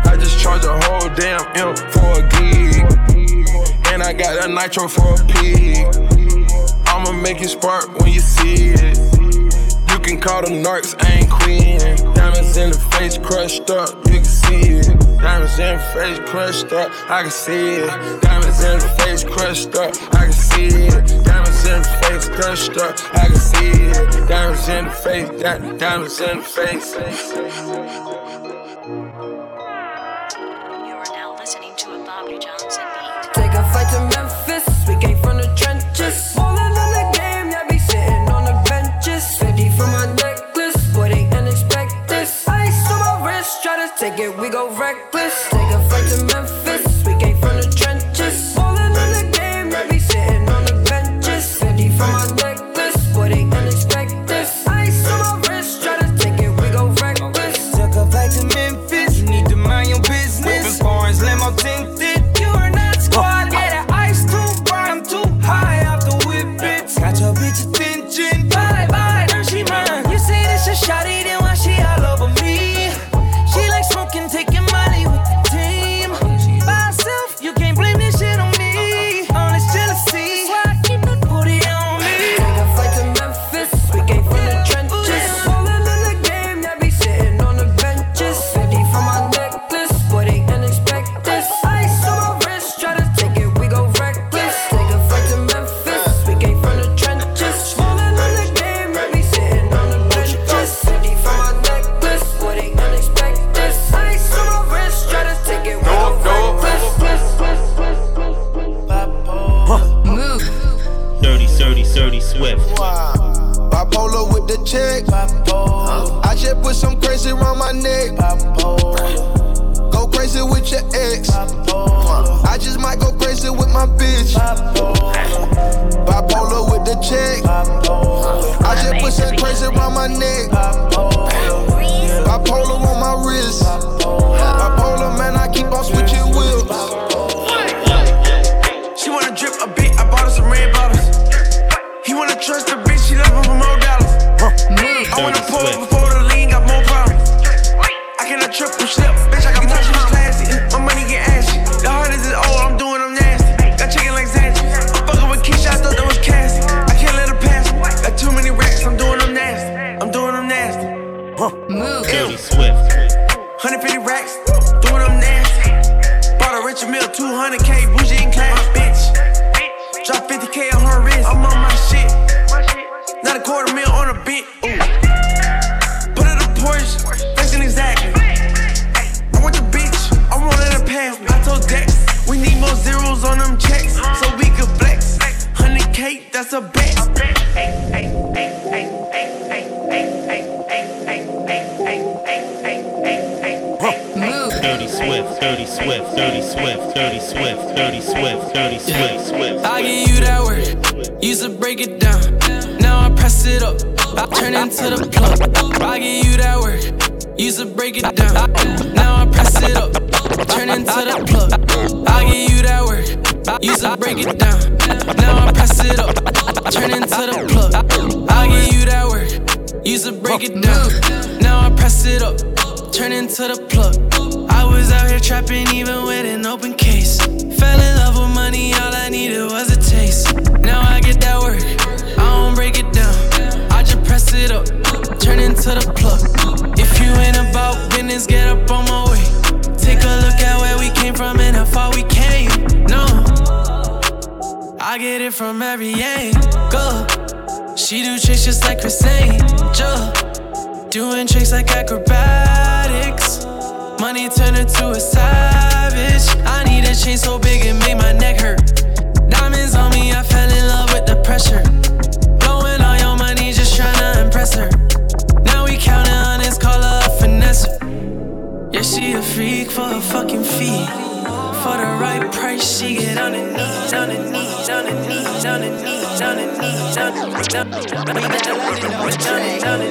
[0.07, 2.85] I just charge a whole damn M for a gig.
[3.92, 5.87] And I got a nitro for a pig.
[6.87, 9.19] I'ma make it spark when you see it.
[10.11, 11.79] You can call them narcs, I ain't queen.
[12.14, 14.99] Diamonds in the face crushed up, you can see it.
[15.20, 18.20] Diamonds in the face crushed up, I can see it.
[18.20, 21.25] Diamonds in the face crushed up, I can see it.
[21.25, 24.29] Diamonds in the face crushed up, I can see it.
[24.29, 26.92] Diamonds in the face, di- diamonds in the face.
[33.33, 34.19] Take a flight to
[44.00, 45.50] take it, we go reckless.
[45.50, 45.79] Take a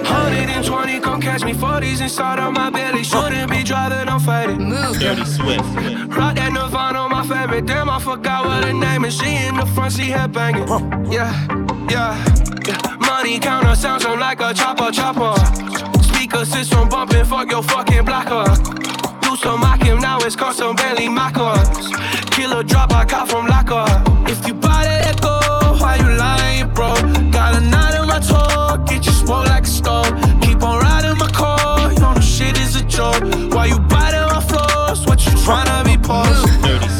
[0.04, 3.04] 120, come catch me 40s inside of my belly.
[3.04, 4.70] Shouldn't be driving, I'm fighting.
[5.00, 5.64] Dirty Swift.
[6.16, 7.66] Rock that Nirvana, my favorite.
[7.66, 9.18] Damn, I forgot what her name is.
[9.18, 10.68] She in the front, she head banging.
[11.12, 11.34] Yeah,
[11.90, 12.18] yeah.
[13.00, 15.36] Money counter sounds like a chopper, chopper.
[16.04, 18.46] Speaker system bumping, fuck your fucking blocker.
[19.22, 21.70] Do some mock him, now it's custom Bentley Mockers.
[22.32, 23.86] Killer drop, I got from Locker.
[24.32, 25.39] If you buy that echo,
[25.80, 26.94] why you lying, bro?
[27.32, 30.12] Got a knot in my toe, get you smoke like a stove.
[30.42, 33.24] Keep on riding my car, you know the shit is a joke.
[33.54, 35.06] Why you biting my floors?
[35.06, 36.46] What you tryna be post?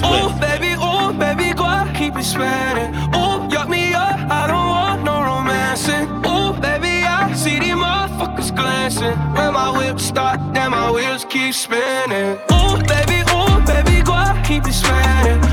[0.06, 2.94] Ooh, baby, ooh, baby, go out, keep it spinning.
[3.16, 6.08] Ooh, yuck me up, I don't want no romancing.
[6.26, 9.18] Ooh, baby, I see these motherfuckers glancing.
[9.36, 12.38] When my whip start, then my wheels keep spinning.
[12.54, 15.49] Ooh, baby, ooh, baby, go out, keep it spinning.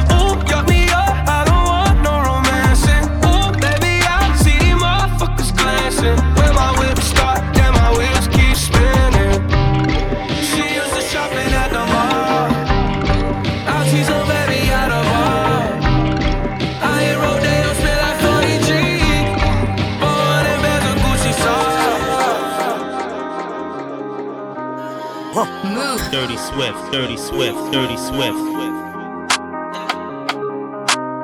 [26.56, 26.90] Swift.
[26.90, 27.70] Dirty Swift.
[27.70, 28.38] Dirty Swift.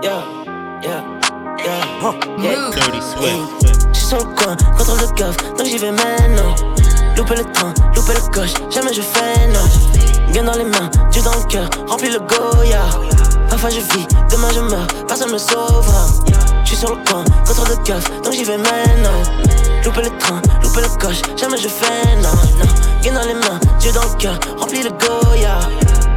[0.02, 0.20] Yeah,
[0.82, 1.00] yeah,
[1.56, 2.12] yeah.
[2.38, 2.70] yeah.
[2.70, 3.94] Dirty Swift.
[3.94, 6.54] J'suis sur le coin, contrôle le coffre, donc j'y vais maintenant.
[7.16, 10.32] Louper le train, louper le coche, jamais je fais non.
[10.32, 12.82] Bien dans les mains, Dieu dans le cœur, remplis le Goya.
[13.48, 16.08] Parfois je vis, demain je meurs, personne me sauvera.
[16.72, 19.22] J'suis sur le coin, contrôle le coffre, donc j'y vais maintenant.
[19.84, 22.30] Louper le train, louper le coche, jamais je fais non.
[23.02, 25.58] Bien dans les mains, Dieu dans le cœur, remplis le Goya.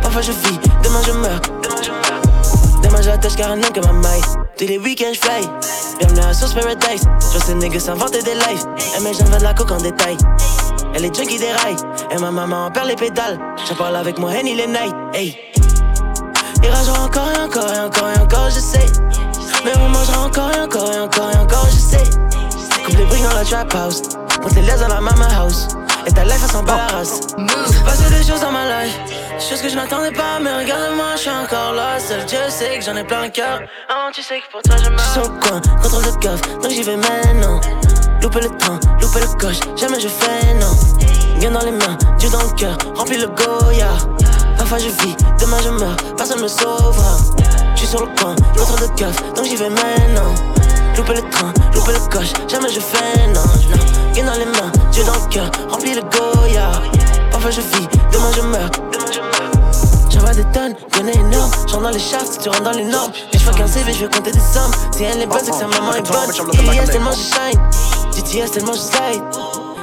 [0.01, 1.41] Parfois je vis, demain je meurs,
[2.81, 4.21] demain je j'attache car rien que ma maille.
[4.57, 5.45] Tous les week-ends j'fly.
[5.99, 7.03] Bienvenue à Sauce Paradise.
[7.33, 8.65] Je ces niggas s'inventer des lives.
[8.97, 10.15] Et mes jambes de la coque en détail.
[10.93, 11.75] Elle est junkie des rails.
[12.11, 13.37] Et ma maman en perd les pédales.
[13.67, 14.95] J'en parle avec moi, Henny les night.
[15.13, 15.37] Hey.
[16.63, 18.85] Il ragera encore et encore et encore et encore, je sais.
[19.65, 22.03] Mais on mangera encore et encore et encore et encore, je sais.
[22.85, 24.03] Coupe les briques dans la trap house.
[24.43, 25.67] Monte les liens dans la même house.
[26.05, 27.21] Et ta life, elle s'embarrasse.
[27.67, 28.95] C'est passé des choses dans ma life.
[29.39, 31.99] Choses que je n'attendais pas, mais regarde-moi, je suis encore là.
[31.99, 33.61] Seul Dieu sait que j'en ai plein le cœur.
[33.89, 34.99] Ah, tu sais que pour toi, je meurs.
[34.99, 37.59] Je suis au coin, contrôle de coffre, donc j'y vais maintenant.
[38.21, 41.39] Louper le train, louper le coche, jamais je fais non.
[41.39, 43.89] Bien dans les mains, Dieu dans le cœur, remplis le Goya.
[44.57, 47.17] Parfois je vis, demain je meurs, personne me sauvera.
[47.85, 50.33] Je suis sur le coin, contrôle de coffre, donc j'y vais maintenant.
[50.97, 53.41] Louper le train, louper le coche, jamais je fais non.
[53.43, 54.11] non.
[54.11, 56.71] Bien dans les mains, Dieu dans le cœur, remplis le Goya.
[57.29, 60.09] Parfois je vis, demain je meurs, demain je.
[60.09, 61.51] J'envoie des tonnes, a énorme.
[61.67, 63.11] J'entre dans les shafts, tu rentres dans les normes.
[63.33, 64.71] Et je qu'un CV, je vais compter des sommes.
[64.91, 66.73] Si elle est bonne, c'est que sa maman est bonne.
[66.73, 67.61] IES tellement je shine.
[68.15, 69.23] GTS tellement je slide.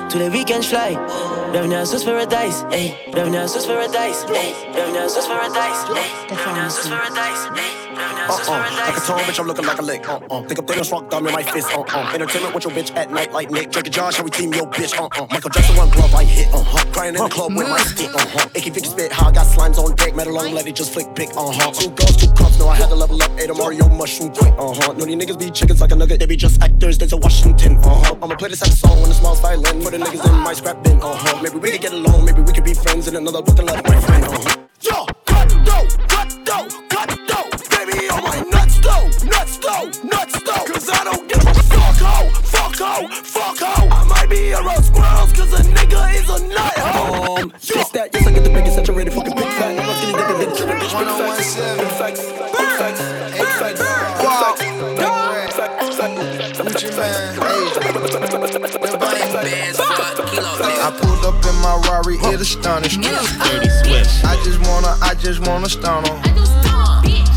[0.08, 0.98] Tous les week-ends je fly.
[1.52, 2.64] Bienvenue à Sauce Paradise.
[2.72, 2.94] Hey.
[3.12, 4.24] Bienvenue à Sauce Paradise.
[4.32, 4.54] Hey.
[4.72, 5.84] Bienvenue à Sauce Paradise.
[5.94, 6.34] Hey.
[6.34, 7.50] Bienvenue à Sauce Paradise.
[7.54, 7.78] Hey.
[7.92, 8.86] Uh-uh.
[8.86, 10.08] Like a tone, bitch, I'm looking like a lick.
[10.08, 10.42] Uh-uh.
[10.46, 11.68] Think I'm thinking strong thumb in my fist.
[11.74, 12.14] Uh-uh.
[12.14, 13.70] Entertainment with your bitch at night like Nick.
[13.70, 14.96] Drake and Josh, how we team your bitch.
[14.96, 15.26] Uh-uh.
[15.30, 16.48] Michael Jackson, one glove, I hit.
[16.54, 16.84] Uh-huh.
[16.92, 18.14] Crying in the club with my stick.
[18.14, 18.48] Uh-huh.
[18.54, 20.16] Icky Vicky spit, how I got slimes on deck.
[20.16, 21.28] Metal long, let it just flick pick.
[21.36, 21.70] Uh-huh.
[21.72, 22.58] Two girls, two cups.
[22.58, 23.30] No, I had to level up.
[23.38, 24.54] Ate a Mario mushroom quick.
[24.56, 24.92] Uh-huh.
[24.92, 26.18] No, these niggas be chickens like a nugget.
[26.20, 26.96] They be just actors.
[26.96, 27.76] There's a Washington.
[27.78, 28.16] Uh-huh.
[28.22, 29.82] I'ma play this sad song when it smells violin.
[29.82, 31.02] For the niggas in my scrap bin.
[31.02, 31.41] Uh-huh.
[31.42, 32.24] Maybe we could get along.
[32.24, 34.24] Maybe we could be friends in another and let my friend.
[34.24, 34.56] Uh-huh.
[34.80, 37.10] Yo, cut dough, cut cut.
[37.68, 40.64] Baby, on my nuts though, nuts though, nuts though.
[40.70, 43.88] Cause I don't give a fuck ho, fuck ho, fuck ho.
[43.90, 47.34] I might be a roast squirrels cause a nigga is a nut ho.
[47.42, 49.70] Um, that, yes, I get the biggest saturated fucking big fat.
[49.70, 52.22] I'm not skinny dipping, bitch, bitch, big facts.
[52.22, 53.02] Big facts, big facts,
[53.34, 55.22] big facts, big facts.
[55.56, 57.41] Facts, facts, facts, facts,
[61.62, 63.06] my Rari, it astonished me.
[63.06, 66.20] I just wanna, I just wanna stun on.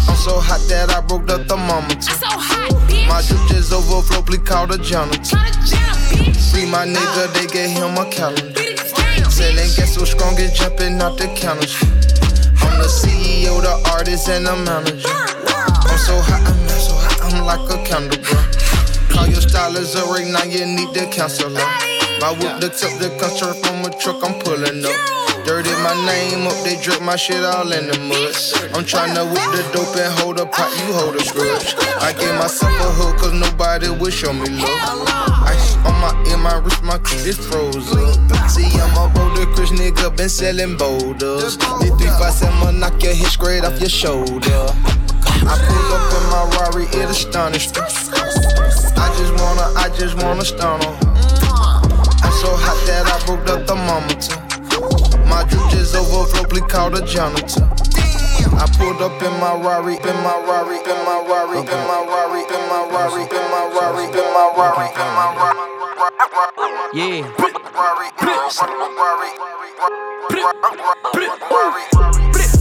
[0.10, 2.12] I'm so hot that I broke the thermometer.
[3.08, 5.38] My drip just overflow, please call the janitor.
[6.50, 8.62] Free my nigga, they gave him a calendar.
[9.30, 11.70] Selling gas so strong, it's jumping out the counter.
[12.66, 15.08] I'm the CEO, the artist, and the manager.
[15.08, 18.42] I'm so hot, I'm so hot, I'm like a candle, bro.
[19.10, 21.95] Call your stylist up right now, you need the counselor.
[22.26, 25.46] My whip looks up the country from a truck, I'm pulling up.
[25.46, 28.34] Dirty my name up, they drip my shit all in the mud.
[28.74, 31.78] I'm tryna whip the dope and hold a pot, you hold a grudge.
[32.02, 35.06] I gave myself a hug, cause nobody would show me love.
[35.46, 38.50] Ice on my ear, my wrist, my kid is froze up.
[38.50, 41.58] See, I'm a older Chris nigga, been selling boulders.
[41.58, 44.66] The 357 knock your hit straight off your shoulder.
[45.46, 47.78] I pull up in my Rari, it astonished.
[47.78, 51.15] I just wanna, I just wanna stun on.
[52.36, 54.36] So hot that I broke the thermometer.
[55.32, 57.64] My drip just overflow, please call the janitor.
[58.60, 62.44] I pulled up in my Rari, in my Rari, in my Rari, in my Rari,
[62.44, 65.76] in my Rari, in my Rari, in my Rari, in my Rari.
[66.94, 67.24] Yeah.
[72.36, 72.55] He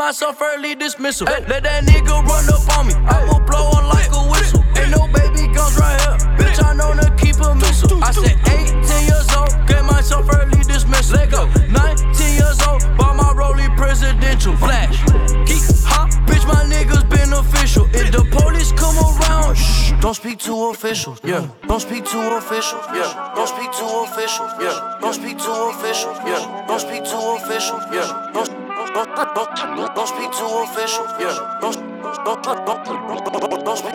[0.00, 1.26] myself early dismissal.
[1.26, 2.94] Let that nigga run up on me.
[3.04, 4.64] I will blow on like a whistle.
[4.80, 6.16] Ain't no baby guns right here.
[6.40, 8.02] Bitch, I know to keep a missile.
[8.02, 11.20] I said 18 years old, gave myself early dismissal.
[11.20, 11.44] Let go.
[11.68, 14.56] 19 years old, bought my rollie presidential.
[14.56, 15.04] Flash.
[15.44, 17.84] Keep hot, bitch, my niggas beneficial.
[17.92, 20.00] If the police come around, shh, mm.
[20.00, 21.20] don't speak to officials.
[21.22, 21.44] Yeah.
[21.68, 22.86] Don't speak to officials.
[22.96, 23.36] Yeah.
[23.36, 24.52] Don't speak to officials.
[24.64, 24.96] Yeah.
[25.02, 26.16] Don't speak to officials.
[26.24, 26.64] Yeah.
[26.66, 27.84] Don't speak to officials.
[27.92, 28.32] Yeah.
[28.32, 31.10] Don't don't, speak to officials.
[31.20, 31.58] Yeah.
[31.60, 33.92] Don't speak, don't, don't speak.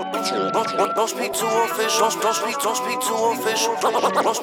[0.96, 2.16] Don't speak, officials.
[2.16, 3.82] Don't speak to officials.
[3.82, 4.36] Don't speak, don't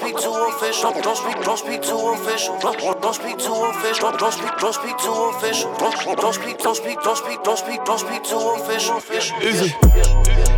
[1.59, 2.63] speak to officials.
[2.63, 4.13] Don't speak to officials.
[4.19, 5.79] Don't speak, don't speak to officials.
[5.79, 9.05] Don't speak, don't speak, don't speak, don't speak, don't speak to officials.
[9.43, 9.75] Easy.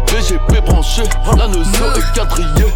[0.08, 1.02] VGP branché,
[1.36, 2.72] la notion est quadrillée.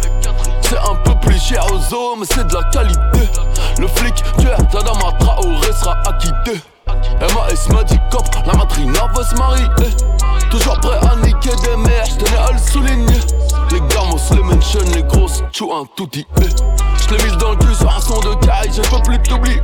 [0.61, 3.29] C'est un peu plus cher aux hommes, c'est de la qualité.
[3.79, 6.61] Le flic, tu es Tadama Traoré sera acquitté.
[7.21, 9.65] MAS m'a dit cop, la matrina veut se marier.
[10.49, 13.19] Toujours prêt à niquer des mères, j'tenais à le souligner.
[13.71, 16.25] Les gamos, les mentions, les grosses, tchou un tout dit.
[17.07, 19.61] J'l'ai mis dans le cul sur un son de caille, je peux plus t'oublier.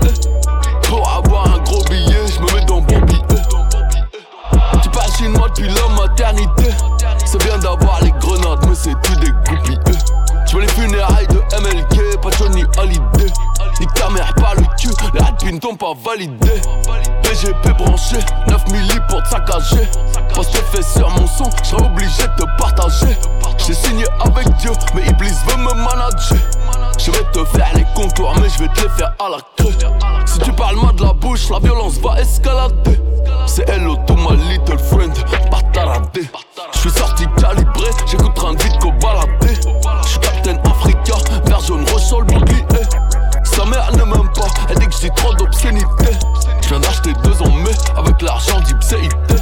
[0.84, 3.22] Pour avoir un gros billet, j'me mets dans bon billet.
[4.84, 6.72] Tu parles chinois depuis la maternité.
[7.26, 9.80] C'est bien d'avoir les grenades, mais c'est tout des groupies.
[10.48, 13.15] Tu veux les funérailles de MLK, pas Johnny Hallyday.
[15.46, 16.62] Rapines t'ont pas validé.
[17.22, 18.18] PGP branché,
[18.48, 19.88] 9 milli pour te saccager.
[20.34, 23.18] Poste fait sur mon son, j'serais obligé de te partager.
[23.58, 26.38] J'ai signé avec Dieu, mais Iblis veut me manager.
[26.98, 29.74] Je vais te faire les contours, mais je vais te les faire à la queue.
[30.26, 33.00] Si tu parles mal de la bouche, la violence va escalader.
[33.46, 35.14] C'est hello to my little friend,
[35.52, 36.30] pas taradé.
[36.74, 39.54] Je suis sorti calibré, j'écoute un vite qu'au baladé.
[40.08, 41.16] Je Captain Africa,
[41.46, 42.26] vert jaune, ressort.
[43.56, 46.12] Sa mère ne m'aime pas, elle dit que j'ai trop d'obscénité.
[46.62, 49.36] Je viens d'acheter deux en mai avec l'argent d'Ipséité.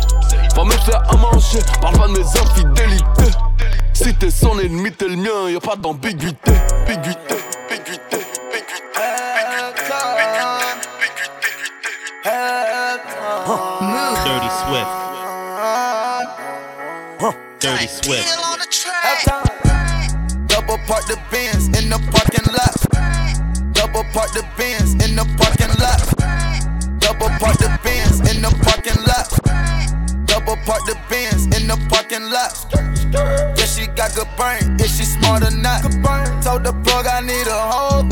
[0.56, 3.32] Va me faire à manger, parle pas de mes infidélités.
[3.94, 6.52] Si t'es son ennemi, t'es le mien, y'a pas d'ambiguïté.
[6.84, 7.36] Ambiguïté,
[7.66, 8.18] ambiguïté.
[14.26, 14.88] Dirty Swift.
[17.60, 18.40] Dirty Swift.
[20.48, 22.33] Double park the Benz in the lot.
[23.94, 26.02] Double park the Benz in the parking lot.
[26.98, 29.30] Double park the Benz in the parking lot.
[30.26, 32.58] Double park the Benz in the parking lot.
[33.56, 34.82] Yeah, she got good brain.
[34.82, 35.84] Is she smart or not?
[36.42, 38.03] Told the plug I need a whole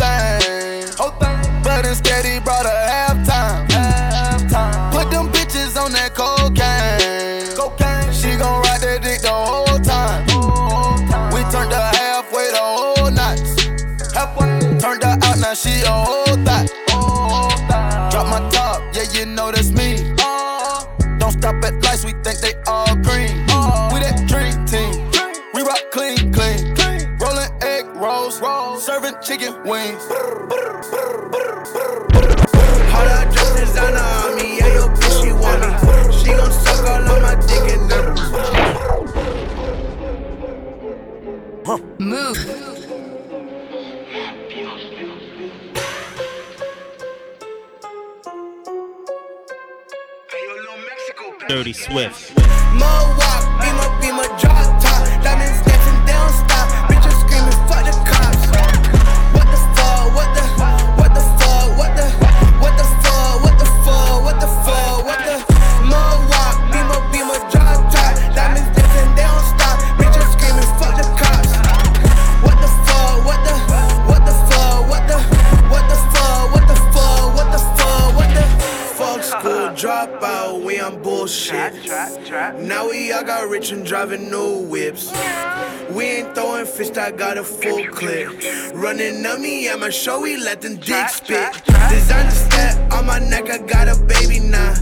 [51.73, 52.30] Swift.
[83.61, 85.11] Rich and driving new whips.
[85.91, 88.29] We ain't throwing fist, I got a full clip.
[88.73, 91.61] Running on me at my show, we let them dick spit.
[91.89, 94.73] Designer step on my neck, I got a baby now.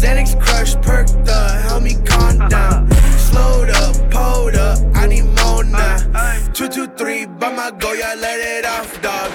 [0.00, 2.88] Xanax crush, perked up, help me calm down.
[3.18, 5.98] Slowed up, pulled up, I need more now.
[6.52, 9.30] Two, two, three, by my go, yeah, let it off, dog.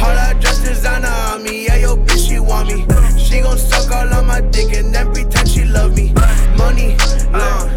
[0.00, 2.86] All that dress designer on me, yeah, yo, bitch, she want me.
[3.18, 6.14] She gon' suck all on my dick and then pretend she love me.
[6.56, 6.96] Money
[7.32, 7.67] long,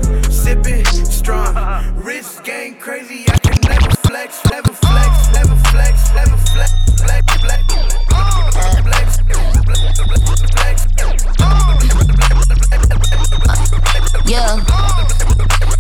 [2.92, 7.64] crazy, I can never flex, never flex, never flex, never flex, flex, flex,
[14.28, 14.60] Yeah.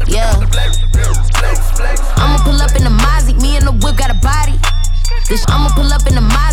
[0.07, 0.39] Yeah.
[2.16, 4.55] I'ma pull up in the Mozzie, me and the whip got a body.
[5.28, 6.50] This I'ma pull up in the Mozzie,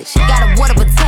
[0.00, 0.26] low.
[0.26, 0.99] Got a water but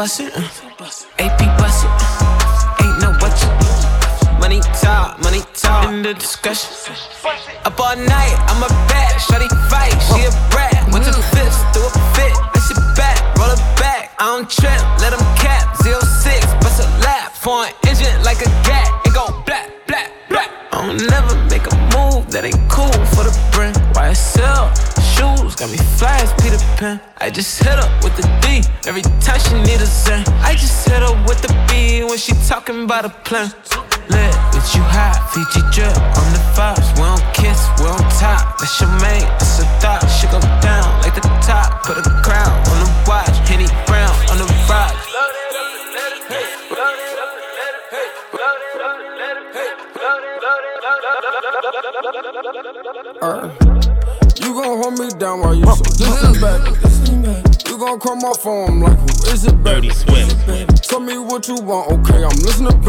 [0.00, 0.59] V12
[33.00, 33.48] talking about a plan.
[34.10, 35.30] Lit, bitch, you hot.
[35.32, 36.88] Fiji drip on the vibes.
[36.96, 38.58] We don't kiss, we don't top.
[38.58, 40.04] That's your mate, that's a thought.
[40.08, 41.84] She go down like the top.
[41.84, 43.36] Put a crown on the watch.
[43.48, 45.06] Henny Brown on the rocks.
[53.22, 53.50] Uh,
[54.40, 56.70] you gon' hold me down while you so distant, baby.
[57.68, 59.90] You gon' call my phone like, who is it, baby?
[60.82, 62.24] Tell me what you want, okay?
[62.24, 62.79] I'm listening,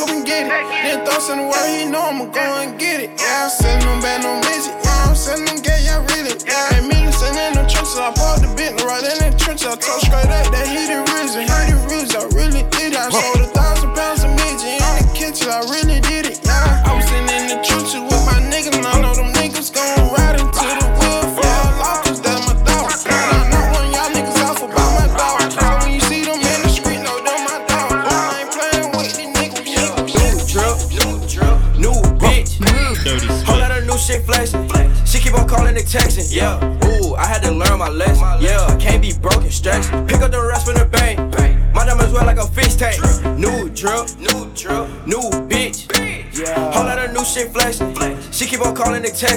[0.00, 0.52] up and get it.
[0.82, 3.10] Then throw some word, he know I'ma go and get it.
[3.20, 4.74] Yeah, I'm selling them bad, no midget.
[4.84, 6.34] Yeah, I'm selling them gay, yeah, really.
[6.44, 9.30] Yeah, I ain't me sitting in the trenches, I bought the bit, right in the
[9.36, 11.44] trench, I told straight up that he the reason.
[11.44, 12.98] He the reason, I really did it.
[12.98, 16.09] I sold a thousand pounds of midget in the kitchen, I really did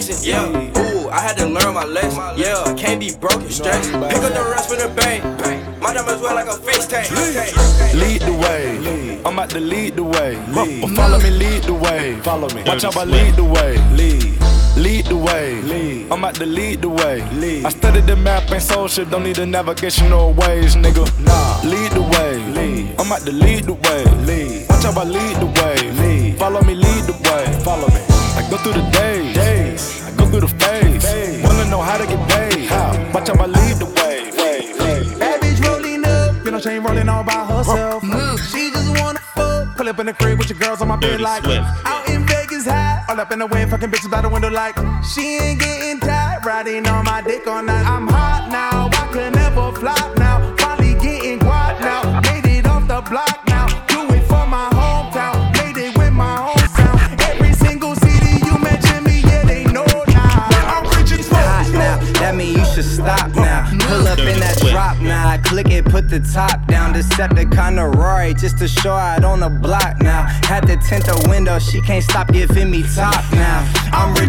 [0.07, 0.23] calling.
[0.23, 2.21] Yeah, ooh, I had to learn my lesson.
[2.37, 3.91] Yeah, can't be broken, stressed.
[3.91, 5.23] Pick up the rest from the bank.
[5.81, 7.09] My diamonds wear like a fish tank.
[7.93, 9.21] Lead the way.
[9.25, 10.35] I'm about to lead the way.
[10.53, 12.19] But follow me, lead the way.
[12.21, 12.63] Follow me.
[12.63, 13.77] Watch out, I lead the way.
[13.91, 14.37] Lead.
[14.75, 15.61] Lead the way.
[15.61, 16.11] Lead.
[16.11, 17.21] I'm about to lead the way.
[17.33, 17.65] Lead.
[17.65, 21.05] I studied the map and social, don't need the navigational ways, nigga.
[21.23, 21.61] Nah.
[21.63, 22.37] Lead the way.
[22.53, 22.95] Lead.
[22.99, 24.03] I'm about to lead the way.
[24.25, 24.69] Lead.
[24.69, 25.91] Watch out, I lead the way.
[25.91, 26.39] Lead.
[26.39, 27.59] Follow me, lead the way.
[27.63, 28.01] Follow me.
[28.35, 29.13] I go through the days.
[29.13, 29.22] days.
[33.24, 34.19] Watch out, I lead the way.
[34.36, 34.74] way.
[34.84, 35.17] way.
[35.17, 38.03] Bad bitch rolling up, you know she ain't rolling all by herself.
[38.51, 41.21] She just wanna fuck, pull up in the crib with your girls on my bed
[41.21, 41.63] like Swift.
[41.86, 44.76] out in Vegas high, all up in the wind, fucking bitches by the window like
[45.05, 47.88] she ain't getting tired, riding on my dick all night.
[47.88, 48.42] I'm hot
[62.84, 63.69] should stop now.
[63.88, 65.27] Pull up in that drop now.
[65.27, 66.93] I click it, put the top down.
[66.93, 70.23] Decepticon to Rory just to show out on the block now.
[70.43, 73.59] Had to tint the window, she can't stop giving me top now.
[73.91, 74.22] I'm.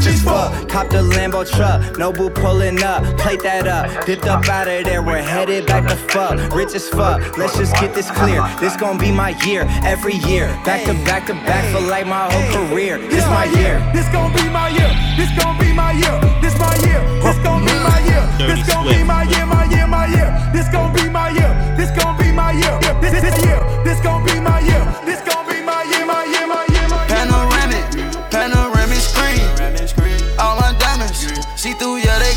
[0.68, 1.98] Cop the Lambo truck.
[1.98, 3.02] Noble pulling up.
[3.18, 4.07] Plate that up.
[4.07, 5.02] Dipped up out of there.
[5.02, 6.38] We're headed back to fuck.
[6.55, 7.36] Rich as fuck.
[7.38, 8.42] Let's just get this clear.
[8.61, 9.66] This gon' be my year.
[9.84, 10.46] Every year.
[10.64, 12.98] Back to back to back for like my whole career.
[12.98, 13.78] This my year.
[13.92, 14.90] This gon' be my year.
[15.16, 16.16] This gon' be my year.
[16.40, 17.00] This my year.
[17.22, 18.22] This gon' be my year.
[18.38, 19.46] Dirty This gon' be my year.
[19.46, 19.86] My year.
[19.86, 20.30] My year.
[20.52, 21.52] This gon' be my year.
[21.76, 22.78] This gon' be my year.
[23.00, 23.61] This this year.
[23.84, 24.84] This gon' be my year.
[25.05, 25.34] This gon'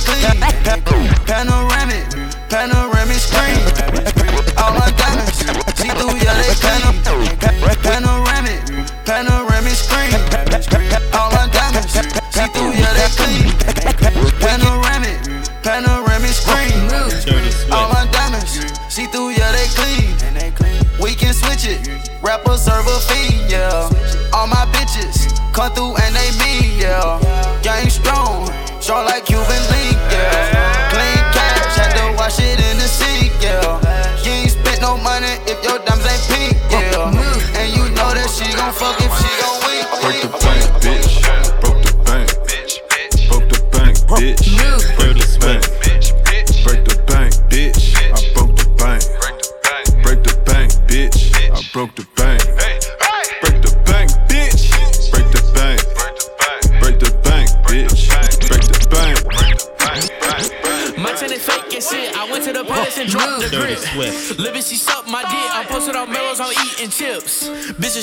[0.06, 1.10] they clean.
[1.26, 2.06] Panoramic,
[2.50, 3.62] panoramic screen.
[4.58, 5.38] All my diamonds,
[5.78, 6.94] see through, yeah, they clean.
[7.82, 8.62] Panoramic,
[9.06, 10.14] panoramic screen.
[11.14, 13.46] All my diamonds, see through, yeah, they clean.
[14.40, 15.18] Panoramic,
[15.64, 16.78] panoramic screen.
[17.72, 18.52] All my diamonds,
[18.90, 20.14] see through, yeah, they clean.
[21.02, 21.80] We can switch it,
[22.24, 23.90] rapper serve a fiend, yeah.
[24.34, 27.20] All my bitches come through and they mean, yeah.
[27.62, 28.27] Gang strong,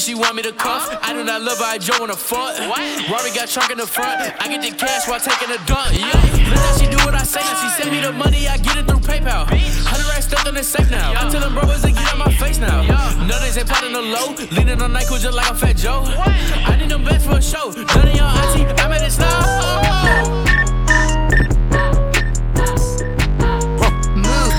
[0.04, 0.84] she want me to cuff.
[1.00, 2.60] I do not love her, I Joe in the front.
[3.08, 4.20] Rory got trunk in the front.
[4.36, 5.96] I get the cash while taking a dump.
[5.96, 6.12] Yeah.
[6.52, 7.40] Look how she do what I say.
[7.40, 9.48] Now she send me the money, I get it through PayPal.
[9.48, 11.12] 100 racks stuck in the safe now.
[11.12, 12.82] I tell them brothers to get out my face now.
[12.82, 14.34] None of they plotting the low.
[14.52, 16.04] Leaning on Nyquil just like a fat Joe.
[16.04, 17.72] I need them bets for a show.
[17.72, 19.64] None of y'all auntie, I made it slow.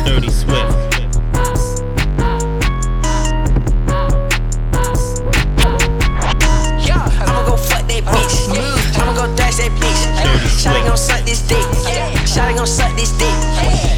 [0.10, 0.85] Dirty Swift.
[12.66, 13.36] Gon' suck this dick.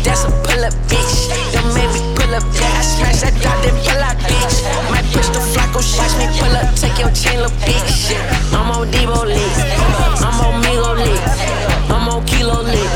[0.04, 1.32] That's a pull up bitch.
[1.54, 2.44] Don't make me pull up.
[2.60, 4.56] Yeah, I smash that dot, pull out bitch.
[4.92, 6.76] Might push the flacco, watch me pull up.
[6.76, 8.12] Take your chain, little bitch.
[8.52, 9.56] I'm on Debo lit.
[10.20, 11.24] I'm on Migo lit.
[11.90, 12.92] I'm on Kilo lit.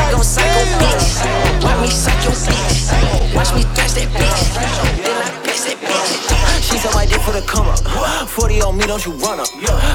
[0.00, 1.20] I gon' psycho bitch.
[1.62, 3.36] Watch me psych your bitch.
[3.36, 5.03] Watch me dash that bitch.
[7.24, 7.80] For the come up.
[8.28, 9.48] 40 on me, don't you run up.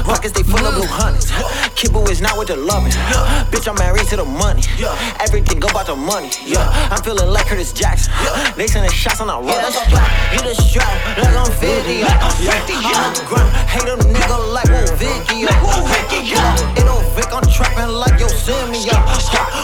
[0.06, 1.30] Rockets, they full of blue hundreds.
[1.78, 2.92] Kibble is not with the loving.
[3.54, 4.62] Bitch, I'm married to the money.
[5.22, 6.30] Everything go about the money.
[6.90, 8.12] I'm feeling like Curtis Jackson.
[8.56, 9.70] They sending shots, I'm not running.
[10.34, 12.02] You the strap, like I'm 50.
[12.02, 12.18] I'm
[12.98, 13.50] on the ground.
[13.70, 15.46] Hate a nigga like Woo Vicky.
[15.46, 18.26] It don't Vic, I'm trapping like yo.
[18.86, 19.02] Yeah,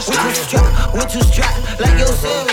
[0.06, 2.46] we too strapped, we too strapped like yo, send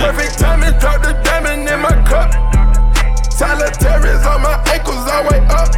[0.00, 2.32] Perfect timing, drop the diamond in my cup.
[3.30, 5.68] Solitaires on my ankles, all way up.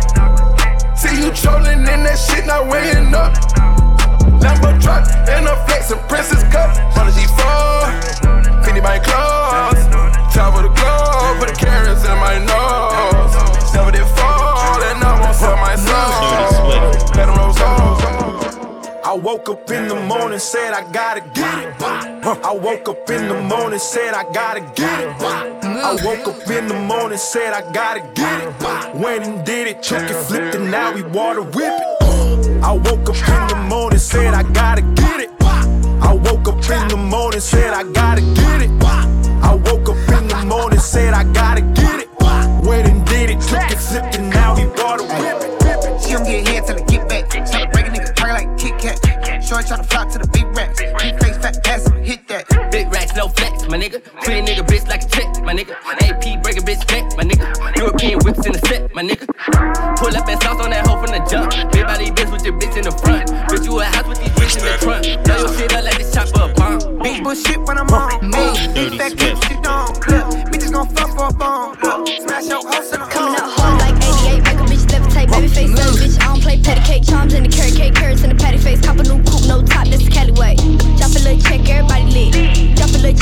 [0.96, 3.34] See you trolling in that shit, not weighing up.
[4.38, 6.70] Lambo truck and a flexin' princess cup.
[6.94, 7.82] Prodigy fall,
[8.62, 9.82] Fendi my clothes.
[10.32, 13.74] Travel the globe, put the carrots in my nose.
[13.74, 14.31] Never did fall,
[19.12, 21.82] I woke up in the morning, said I gotta get it.
[21.82, 25.22] I woke up in the morning, said I gotta get it.
[25.22, 28.94] I woke up in the morning, said I gotta get it.
[28.94, 32.64] Went and did it, took it, flipped it, now we water whip it.
[32.64, 35.30] I woke up in the morning, said I gotta get it.
[35.42, 38.70] I woke up in the morning, said I gotta get it.
[38.82, 42.08] I woke up in the morning, said I gotta get it.
[42.64, 46.00] Went and did it, took it, flipped it, now we water whip it.
[46.02, 46.91] She don't get head till I
[49.52, 49.68] Kat.
[49.68, 50.80] Shorty try to flock to the big racks.
[50.80, 52.70] Big face, fat ass, I'ma hit that.
[52.72, 54.02] Big racks, no flex, my nigga.
[54.22, 55.76] Pretty nigga, bitch like a check, my nigga.
[56.02, 57.76] AP break a bitch neck, my nigga.
[57.76, 59.26] European whips in the set, my nigga.
[59.98, 61.52] Pull up and sauce on that hoe from the jump.
[61.72, 63.28] Big body bitch with your bitch in the front.
[63.52, 65.24] Bitch, you a house with these bitch in the trunk.
[65.24, 67.02] Blow your shit up like this chopper a bomb.
[67.02, 68.32] Big bullshit when I'm on.
[68.32, 70.24] Hey, big fat bitch, you don't clip.
[70.48, 71.76] Bitches gon' fuck for a bone.
[71.82, 75.28] Look, smash your house in the Coming out hard like 88, make a bitch levitate.
[75.28, 77.04] Baby face, little bitch, I don't play patty cake.
[77.04, 78.80] Charms in the carrot cake, carrots in the patty face.
[78.80, 79.41] Cop a new coupe,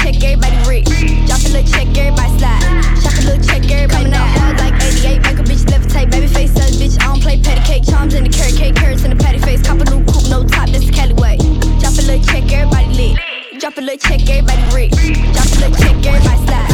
[0.02, 0.88] check, everybody rich.
[1.28, 2.62] Drop a little check, everybody slide.
[3.02, 6.10] Shop a little check, everybody Coming out hard like 88, make a bitch levitate.
[6.10, 7.84] Baby face, little bitch, I don't play patty cake.
[7.84, 9.62] Charms in the carrot cake, carrots in the patty face.
[9.62, 11.36] Cop a new coupe, no top, that's the Cali way.
[11.80, 13.18] Drop a little check, everybody lit.
[13.60, 14.96] Drop a little check, everybody rich.
[15.36, 16.70] Drop a little check, everybody slide.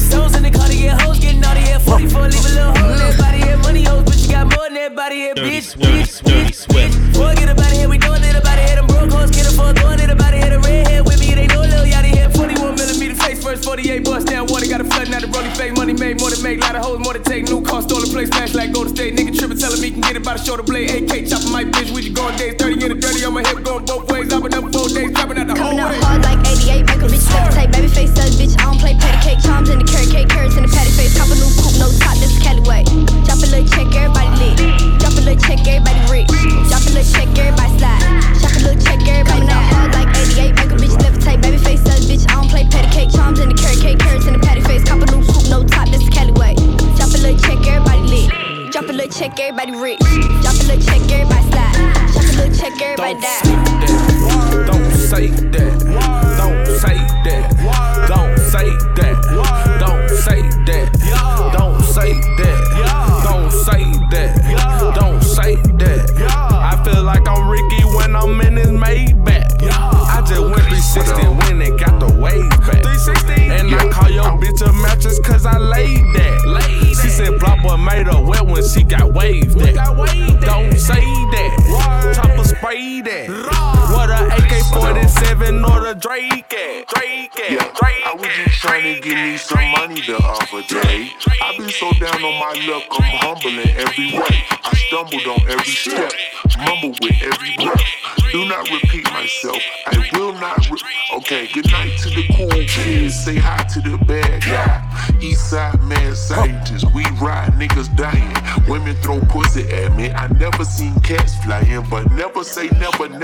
[0.00, 1.80] Souls in the car to get hoes, getting naughty here.
[1.80, 3.56] 44, leave a little hole in that body here.
[3.58, 5.74] Money hoes, but you got more than that body here, Dirty bitch.
[5.74, 6.24] Swift.
[6.24, 6.94] Dirty Swift.
[7.14, 8.25] Boy, get up out of here, we doing
[16.46, 16.60] make.
[16.62, 17.44] Lot of hoes, more than take.
[17.50, 19.14] New car, stolen place, smash like Golden State.
[19.16, 20.90] Nigga trippin', telling me can get it by the shoulder blade.
[20.90, 22.54] AK chopping my bitch, we just going days.
[22.54, 24.32] 30 in the dirty on my hip, going both ways.
[24.32, 26.00] I've been up four days, dropping out the whole Coming out way.
[26.06, 27.72] hard like 88, make a bitch levitate.
[27.72, 29.40] Baby face, little bitch, I don't play patty cake.
[29.42, 31.18] Charms in the carrot cake, carrots in the patty face.
[31.18, 32.85] Cop a new coupe, no top, this the Cali way.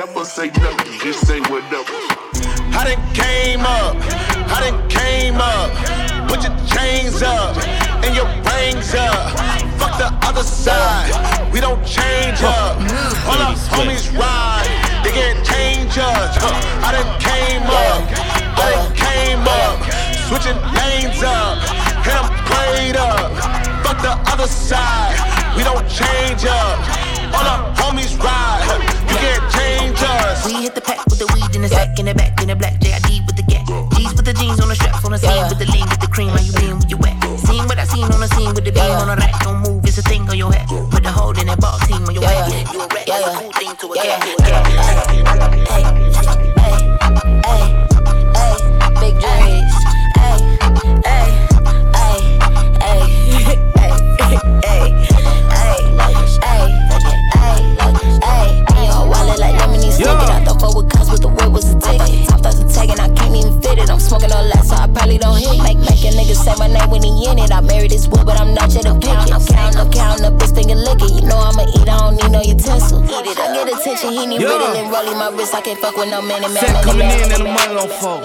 [0.06, 0.98] Never, say nothing.
[1.00, 1.94] Just say whatever.
[2.74, 3.94] I done came up,
[4.50, 5.70] I done came up.
[6.28, 7.56] Put your chains up
[8.02, 9.30] and your rings up.
[9.78, 11.12] Fuck the other side,
[11.52, 12.76] we don't change up.
[13.28, 14.66] All our homies ride,
[15.04, 16.36] they get change us.
[16.82, 18.02] I done came up,
[18.58, 19.78] I done came up.
[20.26, 21.58] Switching lanes up,
[22.06, 23.30] and I'm played up.
[23.84, 25.14] Fuck the other side,
[25.56, 27.01] we don't change up.
[30.62, 32.78] Hit the pack with the weed in the sack, in the back, in the black
[32.78, 33.66] JID with the gap.
[33.98, 36.06] G's with the jeans on the straps, on the scene with the lean, with the
[36.06, 36.30] cream.
[36.30, 37.40] How you been, where you at?
[37.40, 39.34] Seen what I seen on the scene with the beam on the rack.
[39.42, 40.68] Don't move, it's a thing on your hat.
[40.68, 42.46] Put the hold in that ball team on your back.
[42.72, 44.41] You a rat, that's a cool thing to a cat.
[73.12, 73.32] Utensil.
[73.32, 74.48] It, I get attention, he need Yeah.
[74.48, 75.54] riddle and rolling my wrist.
[75.54, 76.64] I can't fuck with no man and man.
[76.64, 77.54] Set coming in man, and the man.
[77.54, 78.20] money don't fall.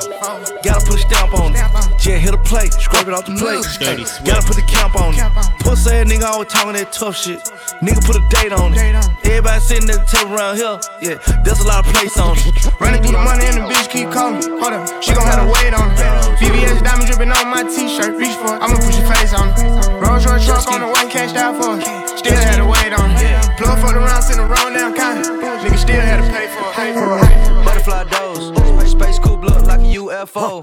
[0.64, 1.62] Gotta put a stamp on it.
[1.98, 3.64] Just hit a plate, scrape it off the plate.
[3.80, 5.22] Dirty Gotta put the camp on it.
[5.60, 7.40] Pussy ass nigga always talking that tough shit.
[7.82, 8.80] Nigga put a date on it.
[9.26, 10.80] Everybody sitting at the table around here.
[11.02, 12.46] Yeah, there's a lot of place on it.
[12.80, 14.42] Running through the money and the bitch keep calling.
[14.62, 16.00] Hold up, she gon' have to wait on it.
[16.40, 18.16] VVS diamond dripping on my t-shirt.
[18.16, 20.02] Reach for it, I'ma push your face on it.
[20.02, 21.84] Rolls Royce truck on the way, cashed out for it.
[22.20, 23.37] Still had to wait on it.
[23.58, 25.26] Plug for the rounds in the roll down kind.
[25.26, 26.76] Nigga still had to pay for it.
[26.76, 27.66] Pay for it.
[27.66, 28.92] Butterfly doors.
[28.92, 30.62] Space coupe look like a UFO.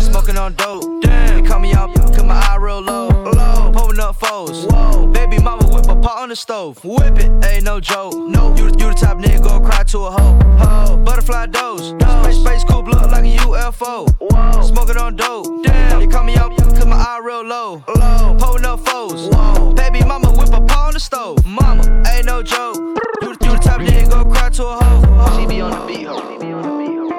[0.00, 1.02] Smoking on dope.
[1.02, 1.42] Damn.
[1.42, 3.08] They call me out, cause my eye real low.
[3.08, 3.72] Low.
[3.72, 4.64] Pulling up foes.
[4.66, 5.09] Whoa.
[6.10, 8.14] Pot on the stove, whip it, ain't no joke.
[8.16, 10.40] No, you, you the top nigga go cry to a hoe.
[10.58, 10.96] Ho.
[10.96, 14.12] Butterfly doze, space, space coupe look like a UFO.
[14.18, 14.62] Whoa.
[14.62, 16.00] Smoking on dope, damn.
[16.00, 17.84] They call me out cause my eye real low.
[17.94, 18.36] low.
[18.40, 19.72] Pulling up foes, Whoa.
[19.74, 21.46] baby mama whip a paw on the stove.
[21.46, 22.74] Mama, ain't no joke.
[23.22, 25.02] You, you the top nigga go cry to a hoe.
[25.02, 25.38] Ho.
[25.38, 26.18] She be on the beat, ho.
[26.32, 27.09] She be on the beat, ho.